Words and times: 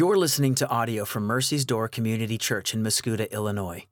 You're 0.00 0.16
listening 0.16 0.54
to 0.54 0.68
audio 0.70 1.04
from 1.04 1.24
Mercy's 1.24 1.66
Door 1.66 1.88
Community 1.88 2.38
Church 2.38 2.72
in 2.72 2.82
Mascoutah, 2.82 3.30
Illinois. 3.30 3.84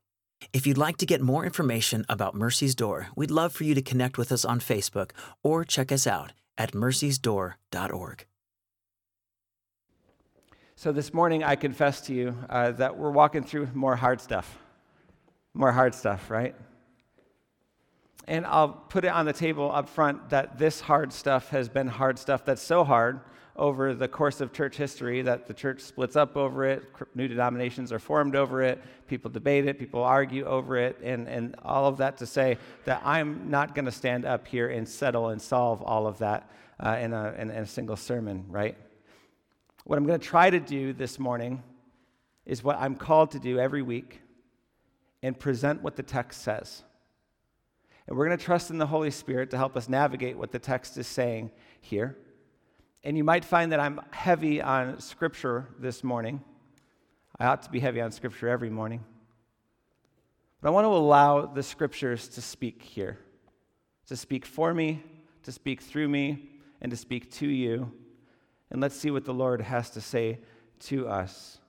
If 0.54 0.66
you'd 0.66 0.78
like 0.78 0.96
to 0.96 1.04
get 1.04 1.20
more 1.20 1.44
information 1.44 2.06
about 2.08 2.34
Mercy's 2.34 2.74
Door, 2.74 3.08
we'd 3.14 3.30
love 3.30 3.52
for 3.52 3.64
you 3.64 3.74
to 3.74 3.82
connect 3.82 4.16
with 4.16 4.32
us 4.32 4.42
on 4.42 4.58
Facebook 4.58 5.10
or 5.42 5.66
check 5.66 5.92
us 5.92 6.06
out 6.06 6.32
at 6.56 6.72
mercysdoor.org. 6.72 8.24
So, 10.76 10.92
this 10.92 11.12
morning, 11.12 11.44
I 11.44 11.56
confess 11.56 12.00
to 12.06 12.14
you 12.14 12.34
uh, 12.48 12.70
that 12.70 12.96
we're 12.96 13.10
walking 13.10 13.42
through 13.42 13.68
more 13.74 13.96
hard 13.96 14.22
stuff. 14.22 14.56
More 15.52 15.72
hard 15.72 15.94
stuff, 15.94 16.30
right? 16.30 16.54
And 18.26 18.46
I'll 18.46 18.70
put 18.70 19.04
it 19.04 19.08
on 19.08 19.26
the 19.26 19.34
table 19.34 19.70
up 19.70 19.90
front 19.90 20.30
that 20.30 20.56
this 20.56 20.80
hard 20.80 21.12
stuff 21.12 21.50
has 21.50 21.68
been 21.68 21.86
hard 21.86 22.18
stuff 22.18 22.46
that's 22.46 22.62
so 22.62 22.82
hard 22.82 23.20
over 23.58 23.92
the 23.92 24.06
course 24.06 24.40
of 24.40 24.52
church 24.52 24.76
history 24.76 25.20
that 25.22 25.48
the 25.48 25.52
church 25.52 25.80
splits 25.80 26.14
up 26.14 26.36
over 26.36 26.64
it, 26.64 26.84
new 27.16 27.26
denominations 27.26 27.92
are 27.92 27.98
formed 27.98 28.36
over 28.36 28.62
it, 28.62 28.80
people 29.08 29.30
debate 29.30 29.66
it, 29.66 29.78
people 29.78 30.02
argue 30.02 30.44
over 30.44 30.76
it, 30.76 30.96
and, 31.02 31.28
and 31.28 31.56
all 31.64 31.86
of 31.86 31.96
that 31.96 32.16
to 32.16 32.26
say 32.26 32.56
that 32.84 33.02
I'm 33.04 33.50
not 33.50 33.74
going 33.74 33.84
to 33.84 33.92
stand 33.92 34.24
up 34.24 34.46
here 34.46 34.68
and 34.68 34.88
settle 34.88 35.30
and 35.30 35.42
solve 35.42 35.82
all 35.82 36.06
of 36.06 36.18
that 36.18 36.48
uh, 36.78 36.96
in, 37.00 37.12
a, 37.12 37.32
in, 37.32 37.50
in 37.50 37.62
a 37.62 37.66
single 37.66 37.96
sermon, 37.96 38.44
right? 38.48 38.76
What 39.84 39.98
I'm 39.98 40.06
going 40.06 40.20
to 40.20 40.26
try 40.26 40.50
to 40.50 40.60
do 40.60 40.92
this 40.92 41.18
morning 41.18 41.62
is 42.46 42.62
what 42.62 42.76
I'm 42.78 42.94
called 42.94 43.32
to 43.32 43.40
do 43.40 43.58
every 43.58 43.82
week 43.82 44.20
and 45.22 45.38
present 45.38 45.82
what 45.82 45.96
the 45.96 46.02
text 46.04 46.42
says. 46.42 46.84
And 48.06 48.16
we're 48.16 48.26
going 48.26 48.38
to 48.38 48.44
trust 48.44 48.70
in 48.70 48.78
the 48.78 48.86
Holy 48.86 49.10
Spirit 49.10 49.50
to 49.50 49.56
help 49.56 49.76
us 49.76 49.88
navigate 49.88 50.38
what 50.38 50.52
the 50.52 50.60
text 50.60 50.96
is 50.96 51.08
saying 51.08 51.50
here. 51.80 52.16
And 53.08 53.16
you 53.16 53.24
might 53.24 53.42
find 53.42 53.72
that 53.72 53.80
I'm 53.80 54.02
heavy 54.10 54.60
on 54.60 55.00
Scripture 55.00 55.66
this 55.78 56.04
morning. 56.04 56.44
I 57.38 57.46
ought 57.46 57.62
to 57.62 57.70
be 57.70 57.80
heavy 57.80 58.02
on 58.02 58.12
Scripture 58.12 58.50
every 58.50 58.68
morning. 58.68 59.02
But 60.60 60.68
I 60.68 60.72
want 60.72 60.84
to 60.84 60.90
allow 60.90 61.46
the 61.46 61.62
Scriptures 61.62 62.28
to 62.28 62.42
speak 62.42 62.82
here, 62.82 63.18
to 64.08 64.14
speak 64.14 64.44
for 64.44 64.74
me, 64.74 65.02
to 65.44 65.52
speak 65.52 65.80
through 65.80 66.10
me, 66.10 66.50
and 66.82 66.90
to 66.90 66.98
speak 66.98 67.32
to 67.36 67.46
you. 67.46 67.90
And 68.70 68.82
let's 68.82 68.94
see 68.94 69.10
what 69.10 69.24
the 69.24 69.32
Lord 69.32 69.62
has 69.62 69.88
to 69.92 70.02
say 70.02 70.40
to 70.80 71.08
us. 71.08 71.60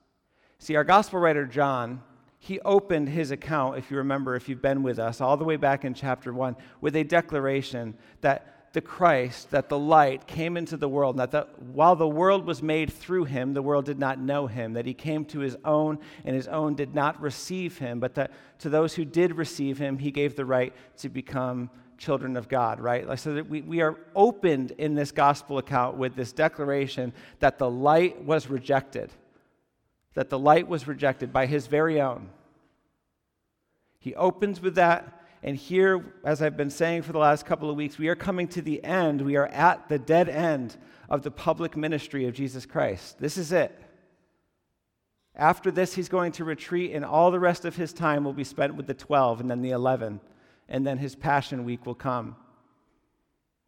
See, 0.58 0.76
our 0.76 0.84
gospel 0.84 1.20
writer, 1.20 1.46
John, 1.46 2.02
he 2.38 2.60
opened 2.60 3.08
his 3.08 3.30
account, 3.30 3.78
if 3.78 3.90
you 3.90 3.96
remember, 3.96 4.36
if 4.36 4.46
you've 4.46 4.60
been 4.60 4.82
with 4.82 4.98
us, 4.98 5.22
all 5.22 5.38
the 5.38 5.44
way 5.44 5.56
back 5.56 5.86
in 5.86 5.94
chapter 5.94 6.34
1, 6.34 6.54
with 6.82 6.96
a 6.96 7.04
declaration 7.04 7.96
that 8.20 8.59
the 8.72 8.80
Christ, 8.80 9.50
that 9.50 9.68
the 9.68 9.78
light 9.78 10.28
came 10.28 10.56
into 10.56 10.76
the 10.76 10.88
world, 10.88 11.16
that 11.16 11.32
the, 11.32 11.48
while 11.72 11.96
the 11.96 12.06
world 12.06 12.46
was 12.46 12.62
made 12.62 12.92
through 12.92 13.24
him, 13.24 13.52
the 13.52 13.62
world 13.62 13.84
did 13.84 13.98
not 13.98 14.20
know 14.20 14.46
him, 14.46 14.74
that 14.74 14.86
he 14.86 14.94
came 14.94 15.24
to 15.26 15.40
his 15.40 15.56
own, 15.64 15.98
and 16.24 16.36
his 16.36 16.46
own 16.46 16.74
did 16.74 16.94
not 16.94 17.20
receive 17.20 17.78
him, 17.78 17.98
but 17.98 18.14
that 18.14 18.30
to 18.60 18.68
those 18.68 18.94
who 18.94 19.04
did 19.04 19.36
receive 19.36 19.78
him, 19.78 19.98
he 19.98 20.12
gave 20.12 20.36
the 20.36 20.44
right 20.44 20.72
to 20.98 21.08
become 21.08 21.68
children 21.98 22.36
of 22.36 22.48
God, 22.48 22.80
right? 22.80 23.06
Like, 23.06 23.18
so 23.18 23.34
that 23.34 23.48
we, 23.48 23.60
we 23.62 23.80
are 23.80 23.98
opened 24.14 24.70
in 24.72 24.94
this 24.94 25.10
gospel 25.10 25.58
account 25.58 25.96
with 25.96 26.14
this 26.14 26.32
declaration 26.32 27.12
that 27.40 27.58
the 27.58 27.70
light 27.70 28.24
was 28.24 28.48
rejected, 28.48 29.10
that 30.14 30.30
the 30.30 30.38
light 30.38 30.68
was 30.68 30.86
rejected 30.86 31.32
by 31.32 31.46
his 31.46 31.66
very 31.66 32.00
own. 32.00 32.30
He 33.98 34.14
opens 34.14 34.62
with 34.62 34.76
that 34.76 35.19
and 35.42 35.56
here, 35.56 36.04
as 36.24 36.42
I've 36.42 36.56
been 36.56 36.70
saying 36.70 37.02
for 37.02 37.12
the 37.12 37.18
last 37.18 37.46
couple 37.46 37.70
of 37.70 37.76
weeks, 37.76 37.98
we 37.98 38.08
are 38.08 38.16
coming 38.16 38.46
to 38.48 38.60
the 38.60 38.82
end. 38.84 39.22
We 39.22 39.36
are 39.36 39.46
at 39.46 39.88
the 39.88 39.98
dead 39.98 40.28
end 40.28 40.76
of 41.08 41.22
the 41.22 41.30
public 41.30 41.76
ministry 41.76 42.26
of 42.26 42.34
Jesus 42.34 42.66
Christ. 42.66 43.18
This 43.18 43.38
is 43.38 43.50
it. 43.50 43.76
After 45.34 45.70
this, 45.70 45.94
he's 45.94 46.10
going 46.10 46.32
to 46.32 46.44
retreat, 46.44 46.92
and 46.92 47.04
all 47.04 47.30
the 47.30 47.40
rest 47.40 47.64
of 47.64 47.76
his 47.76 47.94
time 47.94 48.24
will 48.24 48.34
be 48.34 48.44
spent 48.44 48.74
with 48.74 48.86
the 48.86 48.94
12 48.94 49.40
and 49.40 49.50
then 49.50 49.62
the 49.62 49.70
11. 49.70 50.20
And 50.68 50.86
then 50.86 50.98
his 50.98 51.16
Passion 51.16 51.64
Week 51.64 51.86
will 51.86 51.94
come. 51.94 52.36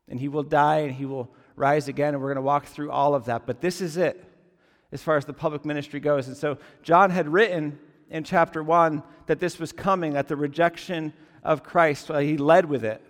And 0.09 0.21
he 0.21 0.29
will 0.29 0.43
die 0.43 0.81
and 0.81 0.93
he 0.93 1.07
will 1.07 1.31
rise 1.57 1.89
again, 1.89 2.13
and 2.13 2.23
we're 2.23 2.29
going 2.29 2.37
to 2.37 2.43
walk 2.43 2.67
through 2.67 2.91
all 2.91 3.15
of 3.15 3.25
that. 3.27 3.47
But 3.47 3.63
this 3.63 3.81
is 3.81 3.97
it 3.97 4.23
as 4.91 5.03
far 5.03 5.17
as 5.17 5.25
the 5.25 5.33
public 5.33 5.65
ministry 5.65 6.01
goes. 6.01 6.29
And 6.29 6.37
so, 6.37 6.59
John 6.83 7.11
had 7.11 7.29
written 7.29 7.79
in 8.11 8.25
chapter 8.25 8.63
1 8.63 9.03
that 9.27 9.41
this 9.41 9.59
was 9.59 9.73
coming, 9.73 10.13
that 10.13 10.29
the 10.29 10.37
rejection 10.37 11.15
of 11.43 11.63
Christ. 11.63 12.09
While 12.09 12.21
he 12.21 12.37
led 12.37 12.67
with 12.67 12.85
it. 12.85 13.03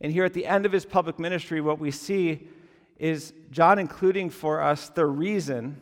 And 0.00 0.12
here 0.12 0.24
at 0.24 0.34
the 0.34 0.46
end 0.46 0.66
of 0.66 0.72
his 0.72 0.84
public 0.84 1.18
ministry, 1.18 1.60
what 1.60 1.78
we 1.78 1.90
see 1.90 2.48
is 2.98 3.32
John 3.50 3.78
including 3.78 4.30
for 4.30 4.60
us 4.60 4.88
the 4.88 5.06
reason, 5.06 5.80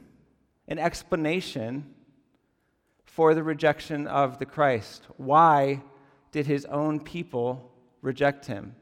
an 0.68 0.78
explanation 0.78 1.94
for 3.04 3.34
the 3.34 3.42
rejection 3.42 4.06
of 4.06 4.38
the 4.38 4.46
Christ. 4.46 5.06
Why 5.16 5.82
did 6.32 6.46
his 6.46 6.64
own 6.66 7.00
people 7.00 7.70
reject 8.02 8.46
him? 8.46 8.74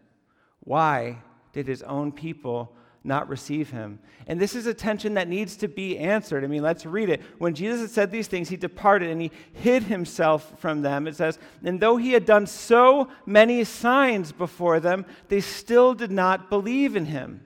Why 0.60 1.19
did 1.53 1.66
his 1.66 1.82
own 1.82 2.12
people 2.12 2.74
not 3.04 3.28
receive 3.28 3.70
him. 3.70 3.98
And 4.26 4.40
this 4.40 4.54
is 4.54 4.66
a 4.66 4.74
tension 4.74 5.14
that 5.14 5.28
needs 5.28 5.56
to 5.56 5.68
be 5.68 5.98
answered. 5.98 6.44
I 6.44 6.46
mean, 6.46 6.62
let's 6.62 6.86
read 6.86 7.08
it. 7.08 7.20
When 7.38 7.54
Jesus 7.54 7.80
had 7.80 7.90
said 7.90 8.10
these 8.10 8.28
things, 8.28 8.48
he 8.48 8.56
departed 8.56 9.10
and 9.10 9.20
he 9.20 9.32
hid 9.52 9.84
himself 9.84 10.60
from 10.60 10.82
them. 10.82 11.08
It 11.08 11.16
says, 11.16 11.38
And 11.64 11.80
though 11.80 11.96
he 11.96 12.12
had 12.12 12.24
done 12.24 12.46
so 12.46 13.08
many 13.26 13.64
signs 13.64 14.30
before 14.30 14.78
them, 14.78 15.04
they 15.28 15.41
still 15.41 15.94
did 15.94 16.12
not 16.12 16.48
believe 16.48 16.94
in 16.94 17.06
him. 17.06 17.44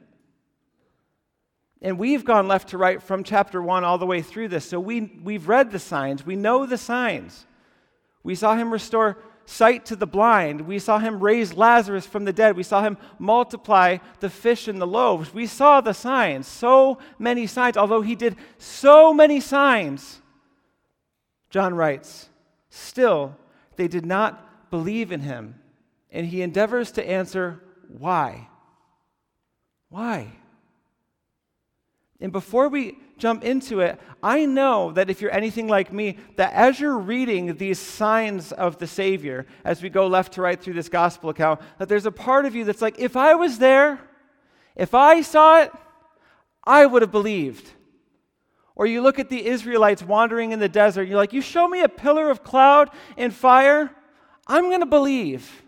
And 1.80 1.98
we've 1.98 2.24
gone 2.24 2.48
left 2.48 2.68
to 2.68 2.78
right 2.78 3.02
from 3.02 3.22
chapter 3.22 3.62
1 3.62 3.84
all 3.84 3.98
the 3.98 4.06
way 4.06 4.22
through 4.22 4.48
this. 4.48 4.68
So 4.68 4.80
we, 4.80 5.12
we've 5.22 5.48
read 5.48 5.70
the 5.70 5.78
signs, 5.78 6.26
we 6.26 6.36
know 6.36 6.66
the 6.66 6.78
signs. 6.78 7.46
We 8.22 8.34
saw 8.34 8.56
him 8.56 8.72
restore 8.72 9.18
sight 9.46 9.86
to 9.86 9.96
the 9.96 10.06
blind. 10.06 10.62
We 10.62 10.78
saw 10.78 10.98
him 10.98 11.20
raise 11.20 11.54
Lazarus 11.54 12.04
from 12.04 12.24
the 12.24 12.32
dead. 12.32 12.56
We 12.56 12.62
saw 12.62 12.82
him 12.82 12.98
multiply 13.18 13.98
the 14.20 14.28
fish 14.28 14.68
and 14.68 14.80
the 14.80 14.86
loaves. 14.86 15.32
We 15.32 15.46
saw 15.46 15.80
the 15.80 15.94
signs, 15.94 16.46
so 16.46 16.98
many 17.18 17.46
signs. 17.46 17.76
Although 17.76 18.02
he 18.02 18.14
did 18.14 18.36
so 18.58 19.14
many 19.14 19.40
signs, 19.40 20.20
John 21.48 21.74
writes, 21.74 22.28
still 22.68 23.36
they 23.76 23.88
did 23.88 24.04
not 24.04 24.70
believe 24.70 25.12
in 25.12 25.20
him. 25.20 25.60
And 26.10 26.26
he 26.26 26.42
endeavors 26.42 26.90
to 26.92 27.08
answer 27.08 27.62
why. 27.88 28.48
Why? 29.88 30.32
And 32.20 32.32
before 32.32 32.68
we 32.68 32.98
jump 33.18 33.44
into 33.44 33.80
it, 33.80 34.00
I 34.22 34.44
know 34.46 34.92
that 34.92 35.08
if 35.10 35.20
you're 35.20 35.32
anything 35.32 35.68
like 35.68 35.92
me, 35.92 36.18
that 36.36 36.52
as 36.52 36.78
you're 36.78 36.98
reading 36.98 37.56
these 37.56 37.78
signs 37.78 38.52
of 38.52 38.78
the 38.78 38.86
Savior, 38.86 39.46
as 39.64 39.82
we 39.82 39.88
go 39.88 40.06
left 40.06 40.34
to 40.34 40.42
right 40.42 40.60
through 40.60 40.74
this 40.74 40.88
gospel 40.88 41.30
account, 41.30 41.60
that 41.78 41.88
there's 41.88 42.06
a 42.06 42.12
part 42.12 42.44
of 42.46 42.54
you 42.54 42.64
that's 42.64 42.82
like, 42.82 42.98
if 42.98 43.16
I 43.16 43.34
was 43.34 43.58
there, 43.58 44.00
if 44.74 44.94
I 44.94 45.22
saw 45.22 45.62
it, 45.62 45.72
I 46.64 46.84
would 46.84 47.02
have 47.02 47.12
believed. 47.12 47.70
Or 48.74 48.86
you 48.86 49.00
look 49.00 49.18
at 49.18 49.30
the 49.30 49.46
Israelites 49.46 50.02
wandering 50.02 50.52
in 50.52 50.58
the 50.58 50.68
desert, 50.68 51.04
you're 51.04 51.16
like, 51.16 51.32
you 51.32 51.40
show 51.40 51.66
me 51.66 51.82
a 51.82 51.88
pillar 51.88 52.30
of 52.30 52.44
cloud 52.44 52.90
and 53.16 53.32
fire, 53.32 53.90
I'm 54.46 54.64
going 54.64 54.80
to 54.80 54.86
believe. 54.86 55.62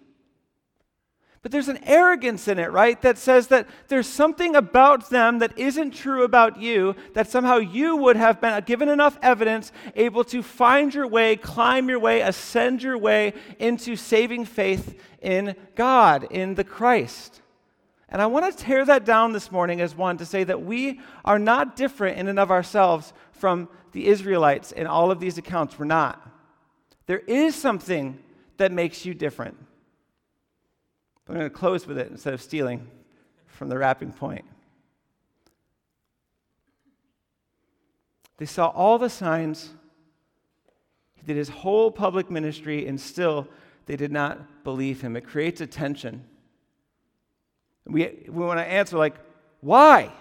But 1.42 1.52
there's 1.52 1.68
an 1.68 1.78
arrogance 1.84 2.48
in 2.48 2.58
it, 2.58 2.72
right? 2.72 3.00
That 3.02 3.16
says 3.16 3.46
that 3.48 3.68
there's 3.86 4.08
something 4.08 4.56
about 4.56 5.08
them 5.08 5.38
that 5.38 5.56
isn't 5.56 5.92
true 5.92 6.24
about 6.24 6.60
you, 6.60 6.96
that 7.14 7.30
somehow 7.30 7.58
you 7.58 7.96
would 7.96 8.16
have 8.16 8.40
been 8.40 8.54
uh, 8.54 8.60
given 8.60 8.88
enough 8.88 9.16
evidence, 9.22 9.70
able 9.94 10.24
to 10.24 10.42
find 10.42 10.92
your 10.92 11.06
way, 11.06 11.36
climb 11.36 11.88
your 11.88 12.00
way, 12.00 12.22
ascend 12.22 12.82
your 12.82 12.98
way 12.98 13.34
into 13.60 13.94
saving 13.94 14.46
faith 14.46 15.00
in 15.22 15.54
God, 15.76 16.26
in 16.30 16.56
the 16.56 16.64
Christ. 16.64 17.40
And 18.08 18.20
I 18.20 18.26
want 18.26 18.50
to 18.50 18.64
tear 18.64 18.84
that 18.86 19.04
down 19.04 19.32
this 19.32 19.52
morning 19.52 19.80
as 19.80 19.94
one 19.94 20.16
to 20.16 20.26
say 20.26 20.42
that 20.42 20.62
we 20.62 21.00
are 21.24 21.38
not 21.38 21.76
different 21.76 22.18
in 22.18 22.26
and 22.26 22.38
of 22.38 22.50
ourselves 22.50 23.12
from 23.32 23.68
the 23.92 24.06
Israelites 24.06 24.72
in 24.72 24.86
all 24.86 25.10
of 25.10 25.20
these 25.20 25.38
accounts. 25.38 25.78
We're 25.78 25.84
not. 25.84 26.20
There 27.06 27.18
is 27.20 27.54
something 27.54 28.18
that 28.56 28.72
makes 28.72 29.04
you 29.04 29.14
different. 29.14 29.56
I'm 31.28 31.34
going 31.34 31.46
to 31.46 31.50
close 31.50 31.86
with 31.86 31.98
it 31.98 32.10
instead 32.10 32.32
of 32.32 32.40
stealing 32.40 32.86
from 33.46 33.68
the 33.68 33.76
wrapping 33.76 34.12
point. 34.12 34.46
They 38.38 38.46
saw 38.46 38.68
all 38.68 38.98
the 38.98 39.10
signs. 39.10 39.70
He 41.16 41.26
did 41.26 41.36
his 41.36 41.48
whole 41.48 41.90
public 41.90 42.30
ministry, 42.30 42.86
and 42.86 42.98
still 42.98 43.46
they 43.86 43.96
did 43.96 44.12
not 44.12 44.64
believe 44.64 45.02
him. 45.02 45.16
It 45.16 45.26
creates 45.26 45.60
a 45.60 45.66
tension. 45.66 46.24
We, 47.84 48.24
we 48.26 48.44
want 48.44 48.60
to 48.60 48.64
answer, 48.64 48.96
like, 48.96 49.16
why? 49.60 50.12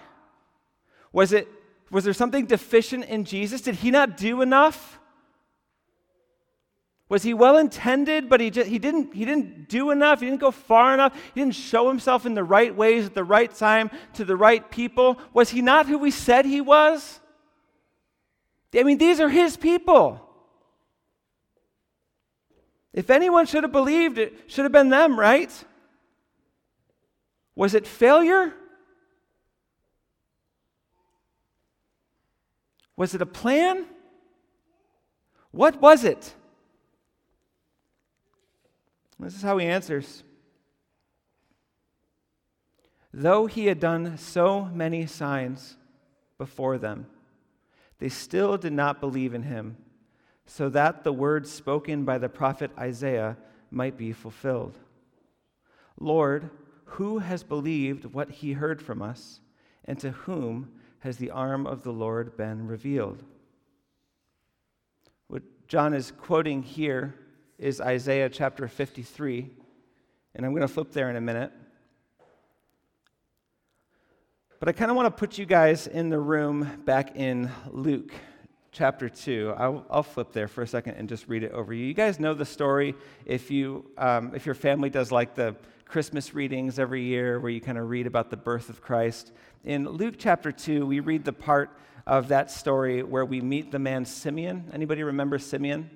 Was, 1.12 1.32
it, 1.32 1.48
was 1.90 2.04
there 2.04 2.12
something 2.12 2.44
deficient 2.44 3.04
in 3.04 3.24
Jesus? 3.24 3.62
Did 3.62 3.76
he 3.76 3.90
not 3.90 4.16
do 4.16 4.42
enough? 4.42 4.97
Was 7.08 7.22
he 7.22 7.32
well 7.32 7.56
intended, 7.56 8.28
but 8.28 8.40
he, 8.40 8.50
just, 8.50 8.68
he, 8.68 8.78
didn't, 8.78 9.14
he 9.14 9.24
didn't 9.24 9.68
do 9.68 9.90
enough? 9.90 10.20
He 10.20 10.26
didn't 10.26 10.40
go 10.40 10.50
far 10.50 10.92
enough? 10.92 11.14
He 11.34 11.40
didn't 11.40 11.54
show 11.54 11.88
himself 11.88 12.26
in 12.26 12.34
the 12.34 12.44
right 12.44 12.74
ways 12.74 13.06
at 13.06 13.14
the 13.14 13.24
right 13.24 13.52
time 13.52 13.90
to 14.14 14.24
the 14.26 14.36
right 14.36 14.70
people? 14.70 15.18
Was 15.32 15.48
he 15.48 15.62
not 15.62 15.86
who 15.86 15.96
we 15.98 16.10
said 16.10 16.44
he 16.44 16.60
was? 16.60 17.20
I 18.74 18.82
mean, 18.82 18.98
these 18.98 19.20
are 19.20 19.30
his 19.30 19.56
people. 19.56 20.20
If 22.92 23.08
anyone 23.08 23.46
should 23.46 23.64
have 23.64 23.72
believed, 23.72 24.18
it 24.18 24.34
should 24.48 24.64
have 24.64 24.72
been 24.72 24.90
them, 24.90 25.18
right? 25.18 25.52
Was 27.54 27.74
it 27.74 27.86
failure? 27.86 28.52
Was 32.96 33.14
it 33.14 33.22
a 33.22 33.26
plan? 33.26 33.86
What 35.52 35.80
was 35.80 36.04
it? 36.04 36.34
This 39.20 39.34
is 39.34 39.42
how 39.42 39.58
he 39.58 39.66
answers. 39.66 40.22
Though 43.12 43.46
he 43.46 43.66
had 43.66 43.80
done 43.80 44.16
so 44.16 44.66
many 44.66 45.06
signs 45.06 45.76
before 46.36 46.78
them, 46.78 47.06
they 47.98 48.08
still 48.08 48.56
did 48.56 48.72
not 48.72 49.00
believe 49.00 49.34
in 49.34 49.42
him, 49.42 49.76
so 50.46 50.68
that 50.68 51.02
the 51.04 51.12
words 51.12 51.50
spoken 51.50 52.04
by 52.04 52.18
the 52.18 52.28
prophet 52.28 52.70
Isaiah 52.78 53.36
might 53.70 53.98
be 53.98 54.12
fulfilled. 54.12 54.78
Lord, 55.98 56.50
who 56.84 57.18
has 57.18 57.42
believed 57.42 58.04
what 58.04 58.30
he 58.30 58.52
heard 58.52 58.80
from 58.80 59.02
us, 59.02 59.40
and 59.84 59.98
to 59.98 60.12
whom 60.12 60.70
has 61.00 61.16
the 61.16 61.30
arm 61.30 61.66
of 61.66 61.82
the 61.82 61.92
Lord 61.92 62.36
been 62.36 62.66
revealed? 62.66 63.22
What 65.26 65.42
John 65.66 65.92
is 65.92 66.12
quoting 66.12 66.62
here 66.62 67.14
is 67.58 67.80
Isaiah 67.80 68.28
chapter 68.28 68.68
53, 68.68 69.50
and 70.36 70.46
I'm 70.46 70.52
going 70.52 70.62
to 70.62 70.68
flip 70.68 70.92
there 70.92 71.10
in 71.10 71.16
a 71.16 71.20
minute. 71.20 71.50
But 74.60 74.68
I 74.68 74.72
kind 74.72 74.92
of 74.92 74.96
want 74.96 75.06
to 75.06 75.18
put 75.18 75.38
you 75.38 75.44
guys 75.44 75.88
in 75.88 76.08
the 76.08 76.20
room 76.20 76.82
back 76.84 77.16
in 77.16 77.50
Luke 77.70 78.12
chapter 78.70 79.08
2. 79.08 79.54
I'll, 79.56 79.84
I'll, 79.90 80.02
flip 80.04 80.32
there 80.32 80.46
for 80.46 80.62
a 80.62 80.68
second 80.68 80.94
and 80.94 81.08
just 81.08 81.26
read 81.26 81.42
it 81.42 81.50
over 81.50 81.74
you. 81.74 81.84
You 81.84 81.94
guys 81.94 82.20
know 82.20 82.32
the 82.32 82.44
story 82.44 82.94
if, 83.24 83.50
you, 83.50 83.90
um, 83.98 84.32
if 84.36 84.46
your 84.46 84.54
family 84.54 84.88
does 84.88 85.10
like 85.10 85.34
the 85.34 85.56
Christmas 85.84 86.34
readings 86.34 86.78
every 86.78 87.02
year 87.02 87.40
where 87.40 87.50
you 87.50 87.60
kind 87.60 87.78
of 87.78 87.88
read 87.88 88.06
about 88.06 88.30
the 88.30 88.36
birth 88.36 88.68
of 88.68 88.80
Christ. 88.80 89.32
In 89.64 89.88
Luke 89.88 90.14
chapter 90.16 90.52
2, 90.52 90.86
we 90.86 91.00
read 91.00 91.24
the 91.24 91.32
part 91.32 91.76
of 92.06 92.28
that 92.28 92.52
story 92.52 93.02
where 93.02 93.24
we 93.24 93.40
meet 93.40 93.72
the 93.72 93.80
man 93.80 94.04
Simeon. 94.04 94.70
Anybody 94.72 95.02
remember 95.02 95.38
Simeon? 95.38 95.90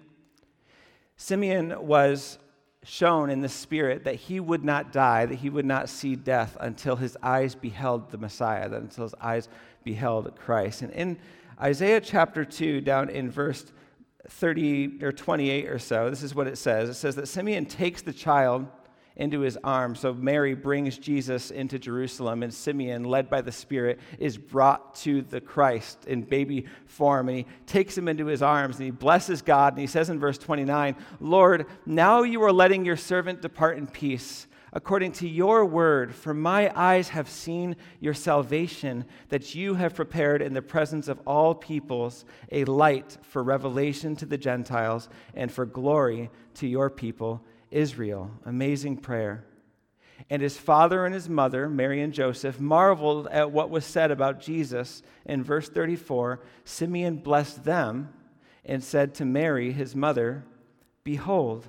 Simeon 1.23 1.87
was 1.87 2.41
shown 2.83 3.31
in 3.31 3.43
the 3.43 3.49
Spirit 3.49 4.03
that 4.03 4.17
he 4.17 4.41
would 4.41 4.65
not 4.65 4.91
die, 4.91 5.25
that 5.25 5.37
he 5.37 5.49
would 5.49 5.65
not 5.65 5.89
see 5.89 6.17
death 6.17 6.57
until 6.59 6.97
his 6.97 7.17
eyes 7.23 7.55
beheld 7.55 8.11
the 8.11 8.19
Messiah, 8.19 8.69
that 8.69 8.81
until 8.81 9.05
his 9.05 9.15
eyes 9.21 9.49
beheld 9.85 10.35
Christ. 10.35 10.83
And 10.83 10.91
in 10.91 11.19
Isaiah 11.61 12.01
chapter 12.01 12.45
2, 12.45 12.81
down 12.81 13.09
in 13.09 13.31
verse 13.31 13.67
30 14.29 14.99
or 15.05 15.13
28 15.13 15.69
or 15.69 15.79
so, 15.79 16.11
this 16.11 16.25
is 16.25 16.35
what 16.35 16.49
it 16.49 16.59
says. 16.59 16.89
It 16.89 16.95
says 16.95 17.15
that 17.15 17.29
Simeon 17.29 17.67
takes 17.67 18.03
the 18.03 18.13
child 18.13 18.67
into 19.17 19.41
his 19.41 19.59
arms. 19.63 20.01
So 20.01 20.15
Mary 20.15 20.55
brings 20.55 20.99
Jesus 20.99 21.51
into 21.51 21.79
Jerusalem, 21.79 22.43
and 22.43 22.53
Simeon, 22.53 23.05
led 23.05 23.29
by 23.29 23.41
the 23.41 23.53
Spirit, 23.53 24.01
is 24.19 24.39
brought 24.39 24.95
to 24.97 25.23
the 25.23 25.41
Christ 25.41 26.07
in 26.07 26.23
baby 26.23 26.67
form. 26.87 27.29
And 27.29 27.39
he 27.39 27.47
takes 27.67 27.97
him 27.97 28.09
into 28.09 28.27
his 28.27 28.43
arms 28.43 28.77
and 28.77 28.85
he 28.85 28.91
blesses 28.91 29.43
God. 29.43 29.75
And 29.75 29.81
he 29.81 29.87
says 29.87 30.11
in 30.11 30.19
verse 30.19 30.39
29, 30.39 30.97
Lord, 31.21 31.67
now 31.87 32.23
you 32.23 32.43
are 32.43 32.53
letting 32.53 32.85
your 32.85 32.97
servant 32.97 33.43
depart 33.43 33.79
in 33.79 33.87
peace. 33.87 34.47
According 34.75 35.13
to 35.13 35.29
your 35.29 35.67
word, 35.67 36.15
for 36.15 36.33
my 36.33 36.73
eyes 36.75 37.11
have 37.11 37.29
seen 37.29 37.77
your 38.01 38.15
salvation, 38.15 39.05
that 39.29 39.55
you 39.55 39.75
have 39.75 39.95
prepared 39.95 40.41
in 40.41 40.55
the 40.55 40.63
presence 40.63 41.09
of 41.09 41.21
all 41.27 41.55
peoples 41.55 42.25
a 42.51 42.65
light 42.65 43.19
for 43.21 43.43
revelation 43.43 44.17
to 44.17 44.25
the 44.25 44.39
Gentiles 44.39 45.11
and 45.35 45.53
for 45.53 45.67
glory 45.67 46.31
to 46.55 46.67
your 46.67 46.89
people 46.89 47.45
Israel. 47.73 48.31
Amazing 48.45 48.99
prayer. 48.99 49.45
And 50.31 50.41
his 50.41 50.57
father 50.57 51.05
and 51.05 51.15
his 51.15 51.29
mother, 51.29 51.69
Mary 51.69 52.01
and 52.01 52.13
Joseph, 52.13 52.61
marveled 52.61 53.27
at 53.29 53.51
what 53.51 53.71
was 53.71 53.85
said 53.85 54.11
about 54.11 54.41
Jesus. 54.41 55.03
In 55.25 55.43
verse 55.43 55.69
34, 55.69 56.41
Simeon 56.65 57.17
blessed 57.17 57.65
them 57.65 58.13
and 58.65 58.85
said 58.85 59.15
to 59.15 59.25
Mary, 59.25 59.73
his 59.73 59.97
mother, 59.97 60.45
Behold, 61.03 61.67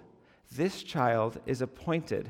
this 0.51 0.83
child 0.83 1.39
is 1.45 1.61
appointed 1.61 2.29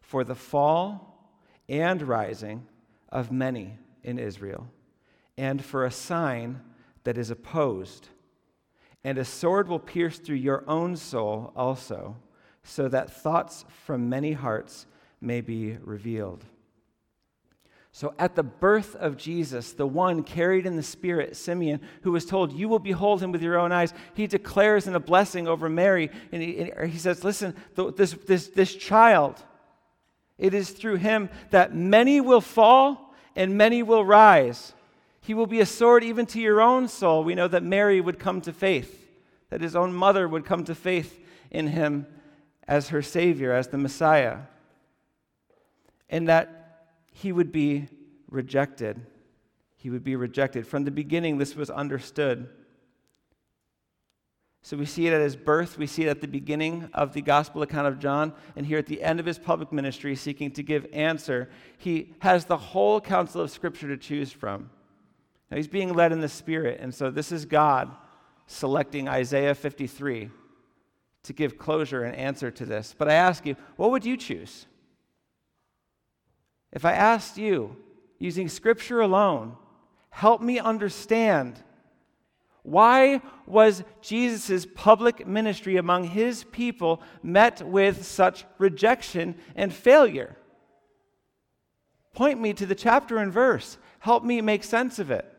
for 0.00 0.24
the 0.24 0.34
fall 0.34 1.30
and 1.68 2.02
rising 2.02 2.66
of 3.08 3.30
many 3.30 3.78
in 4.02 4.18
Israel, 4.18 4.68
and 5.38 5.64
for 5.64 5.84
a 5.84 5.90
sign 5.90 6.60
that 7.04 7.16
is 7.16 7.30
opposed. 7.30 8.08
And 9.04 9.18
a 9.18 9.24
sword 9.24 9.68
will 9.68 9.78
pierce 9.78 10.18
through 10.18 10.36
your 10.36 10.64
own 10.66 10.96
soul 10.96 11.52
also 11.54 12.16
so 12.64 12.88
that 12.88 13.12
thoughts 13.12 13.64
from 13.84 14.08
many 14.08 14.32
hearts 14.32 14.86
may 15.20 15.40
be 15.40 15.76
revealed. 15.82 16.44
So, 17.92 18.12
at 18.18 18.34
the 18.34 18.42
birth 18.42 18.96
of 18.96 19.16
Jesus, 19.16 19.72
the 19.72 19.86
one 19.86 20.24
carried 20.24 20.66
in 20.66 20.74
the 20.74 20.82
Spirit, 20.82 21.36
Simeon, 21.36 21.80
who 22.02 22.10
was 22.10 22.26
told, 22.26 22.52
You 22.52 22.68
will 22.68 22.80
behold 22.80 23.22
him 23.22 23.30
with 23.30 23.40
your 23.40 23.56
own 23.56 23.70
eyes, 23.70 23.94
he 24.14 24.26
declares 24.26 24.88
in 24.88 24.96
a 24.96 25.00
blessing 25.00 25.46
over 25.46 25.68
Mary. 25.68 26.10
And 26.32 26.42
he, 26.42 26.72
and 26.72 26.90
he 26.90 26.98
says, 26.98 27.22
Listen, 27.22 27.54
this, 27.76 28.12
this, 28.26 28.48
this 28.48 28.74
child, 28.74 29.40
it 30.38 30.54
is 30.54 30.70
through 30.70 30.96
him 30.96 31.30
that 31.50 31.72
many 31.72 32.20
will 32.20 32.40
fall 32.40 33.14
and 33.36 33.56
many 33.56 33.84
will 33.84 34.04
rise. 34.04 34.72
He 35.20 35.32
will 35.32 35.46
be 35.46 35.60
a 35.60 35.66
sword 35.66 36.02
even 36.02 36.26
to 36.26 36.40
your 36.40 36.60
own 36.60 36.88
soul. 36.88 37.22
We 37.22 37.36
know 37.36 37.46
that 37.46 37.62
Mary 37.62 38.00
would 38.00 38.18
come 38.18 38.40
to 38.40 38.52
faith, 38.52 39.08
that 39.50 39.60
his 39.60 39.76
own 39.76 39.92
mother 39.92 40.26
would 40.26 40.44
come 40.44 40.64
to 40.64 40.74
faith 40.74 41.20
in 41.52 41.68
him 41.68 42.06
as 42.66 42.88
her 42.88 43.02
Savior, 43.02 43.52
as 43.52 43.68
the 43.68 43.78
Messiah, 43.78 44.38
and 46.08 46.28
that 46.28 46.88
he 47.12 47.32
would 47.32 47.52
be 47.52 47.88
rejected. 48.28 49.00
He 49.76 49.90
would 49.90 50.04
be 50.04 50.16
rejected. 50.16 50.66
From 50.66 50.84
the 50.84 50.90
beginning, 50.90 51.38
this 51.38 51.54
was 51.54 51.70
understood. 51.70 52.48
So 54.62 54.78
we 54.78 54.86
see 54.86 55.06
it 55.06 55.12
at 55.12 55.20
his 55.20 55.36
birth, 55.36 55.76
we 55.76 55.86
see 55.86 56.04
it 56.04 56.08
at 56.08 56.22
the 56.22 56.26
beginning 56.26 56.88
of 56.94 57.12
the 57.12 57.20
gospel 57.20 57.60
account 57.60 57.86
of 57.86 57.98
John, 57.98 58.32
and 58.56 58.64
here 58.64 58.78
at 58.78 58.86
the 58.86 59.02
end 59.02 59.20
of 59.20 59.26
his 59.26 59.38
public 59.38 59.72
ministry, 59.72 60.16
seeking 60.16 60.50
to 60.52 60.62
give 60.62 60.86
answer, 60.90 61.50
he 61.76 62.14
has 62.20 62.46
the 62.46 62.56
whole 62.56 62.98
counsel 62.98 63.42
of 63.42 63.50
Scripture 63.50 63.88
to 63.88 63.98
choose 63.98 64.32
from. 64.32 64.70
Now 65.50 65.58
he's 65.58 65.68
being 65.68 65.92
led 65.92 66.12
in 66.12 66.20
the 66.20 66.30
Spirit, 66.30 66.80
and 66.80 66.94
so 66.94 67.10
this 67.10 67.30
is 67.30 67.44
God 67.44 67.94
selecting 68.46 69.06
Isaiah 69.06 69.54
53 69.54 70.30
to 71.24 71.32
give 71.32 71.58
closure 71.58 72.04
and 72.04 72.14
answer 72.16 72.50
to 72.50 72.64
this. 72.64 72.94
But 72.96 73.08
I 73.08 73.14
ask 73.14 73.44
you, 73.44 73.56
what 73.76 73.90
would 73.90 74.04
you 74.04 74.16
choose? 74.16 74.66
If 76.72 76.84
I 76.84 76.92
asked 76.92 77.36
you, 77.38 77.76
using 78.18 78.48
Scripture 78.48 79.00
alone, 79.00 79.56
help 80.10 80.40
me 80.40 80.58
understand 80.58 81.62
why 82.62 83.20
was 83.46 83.84
Jesus' 84.00 84.66
public 84.74 85.26
ministry 85.26 85.76
among 85.76 86.04
his 86.04 86.44
people 86.44 87.02
met 87.22 87.60
with 87.60 88.06
such 88.06 88.46
rejection 88.56 89.34
and 89.54 89.72
failure? 89.72 90.36
Point 92.14 92.40
me 92.40 92.54
to 92.54 92.64
the 92.64 92.74
chapter 92.74 93.18
and 93.18 93.30
verse. 93.30 93.76
Help 93.98 94.24
me 94.24 94.40
make 94.40 94.64
sense 94.64 94.98
of 94.98 95.10
it. 95.10 95.30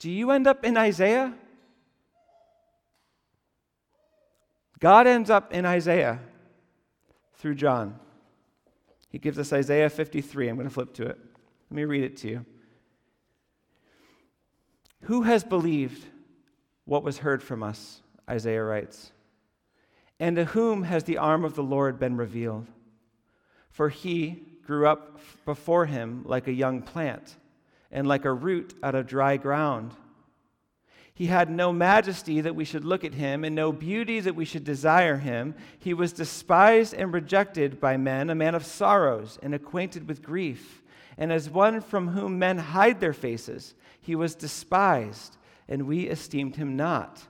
Do 0.00 0.10
you 0.10 0.32
end 0.32 0.46
up 0.46 0.64
in 0.64 0.76
Isaiah? 0.76 1.32
God 4.82 5.06
ends 5.06 5.30
up 5.30 5.54
in 5.54 5.64
Isaiah 5.64 6.18
through 7.34 7.54
John. 7.54 8.00
He 9.10 9.18
gives 9.18 9.38
us 9.38 9.52
Isaiah 9.52 9.88
53. 9.88 10.48
I'm 10.48 10.56
going 10.56 10.66
to 10.66 10.74
flip 10.74 10.92
to 10.94 11.04
it. 11.04 11.16
Let 11.70 11.76
me 11.76 11.84
read 11.84 12.02
it 12.02 12.16
to 12.18 12.28
you. 12.28 12.44
Who 15.02 15.22
has 15.22 15.44
believed 15.44 16.04
what 16.84 17.04
was 17.04 17.18
heard 17.18 17.44
from 17.44 17.62
us? 17.62 18.02
Isaiah 18.28 18.64
writes. 18.64 19.12
And 20.18 20.34
to 20.34 20.46
whom 20.46 20.82
has 20.82 21.04
the 21.04 21.18
arm 21.18 21.44
of 21.44 21.54
the 21.54 21.62
Lord 21.62 22.00
been 22.00 22.16
revealed? 22.16 22.66
For 23.70 23.88
he 23.88 24.42
grew 24.66 24.88
up 24.88 25.20
before 25.44 25.86
him 25.86 26.24
like 26.26 26.48
a 26.48 26.52
young 26.52 26.82
plant, 26.82 27.36
and 27.92 28.08
like 28.08 28.24
a 28.24 28.32
root 28.32 28.74
out 28.82 28.96
of 28.96 29.06
dry 29.06 29.36
ground. 29.36 29.92
He 31.14 31.26
had 31.26 31.50
no 31.50 31.72
majesty 31.72 32.40
that 32.40 32.56
we 32.56 32.64
should 32.64 32.84
look 32.84 33.04
at 33.04 33.14
him, 33.14 33.44
and 33.44 33.54
no 33.54 33.70
beauty 33.70 34.20
that 34.20 34.34
we 34.34 34.46
should 34.46 34.64
desire 34.64 35.18
him. 35.18 35.54
He 35.78 35.92
was 35.92 36.12
despised 36.12 36.94
and 36.94 37.12
rejected 37.12 37.80
by 37.80 37.96
men, 37.98 38.30
a 38.30 38.34
man 38.34 38.54
of 38.54 38.64
sorrows 38.64 39.38
and 39.42 39.54
acquainted 39.54 40.08
with 40.08 40.22
grief. 40.22 40.82
And 41.18 41.30
as 41.30 41.50
one 41.50 41.82
from 41.82 42.08
whom 42.08 42.38
men 42.38 42.56
hide 42.56 43.00
their 43.00 43.12
faces, 43.12 43.74
he 44.00 44.14
was 44.16 44.34
despised, 44.34 45.36
and 45.68 45.86
we 45.86 46.08
esteemed 46.08 46.56
him 46.56 46.76
not. 46.76 47.22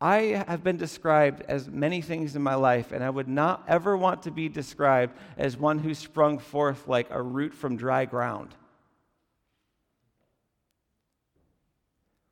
I 0.00 0.44
have 0.48 0.64
been 0.64 0.78
described 0.78 1.42
as 1.46 1.68
many 1.68 2.00
things 2.00 2.34
in 2.34 2.42
my 2.42 2.54
life, 2.54 2.90
and 2.90 3.04
I 3.04 3.10
would 3.10 3.28
not 3.28 3.64
ever 3.68 3.96
want 3.96 4.22
to 4.22 4.30
be 4.30 4.48
described 4.48 5.16
as 5.36 5.58
one 5.58 5.78
who 5.78 5.94
sprung 5.94 6.38
forth 6.38 6.88
like 6.88 7.08
a 7.10 7.22
root 7.22 7.54
from 7.54 7.76
dry 7.76 8.06
ground. 8.06 8.56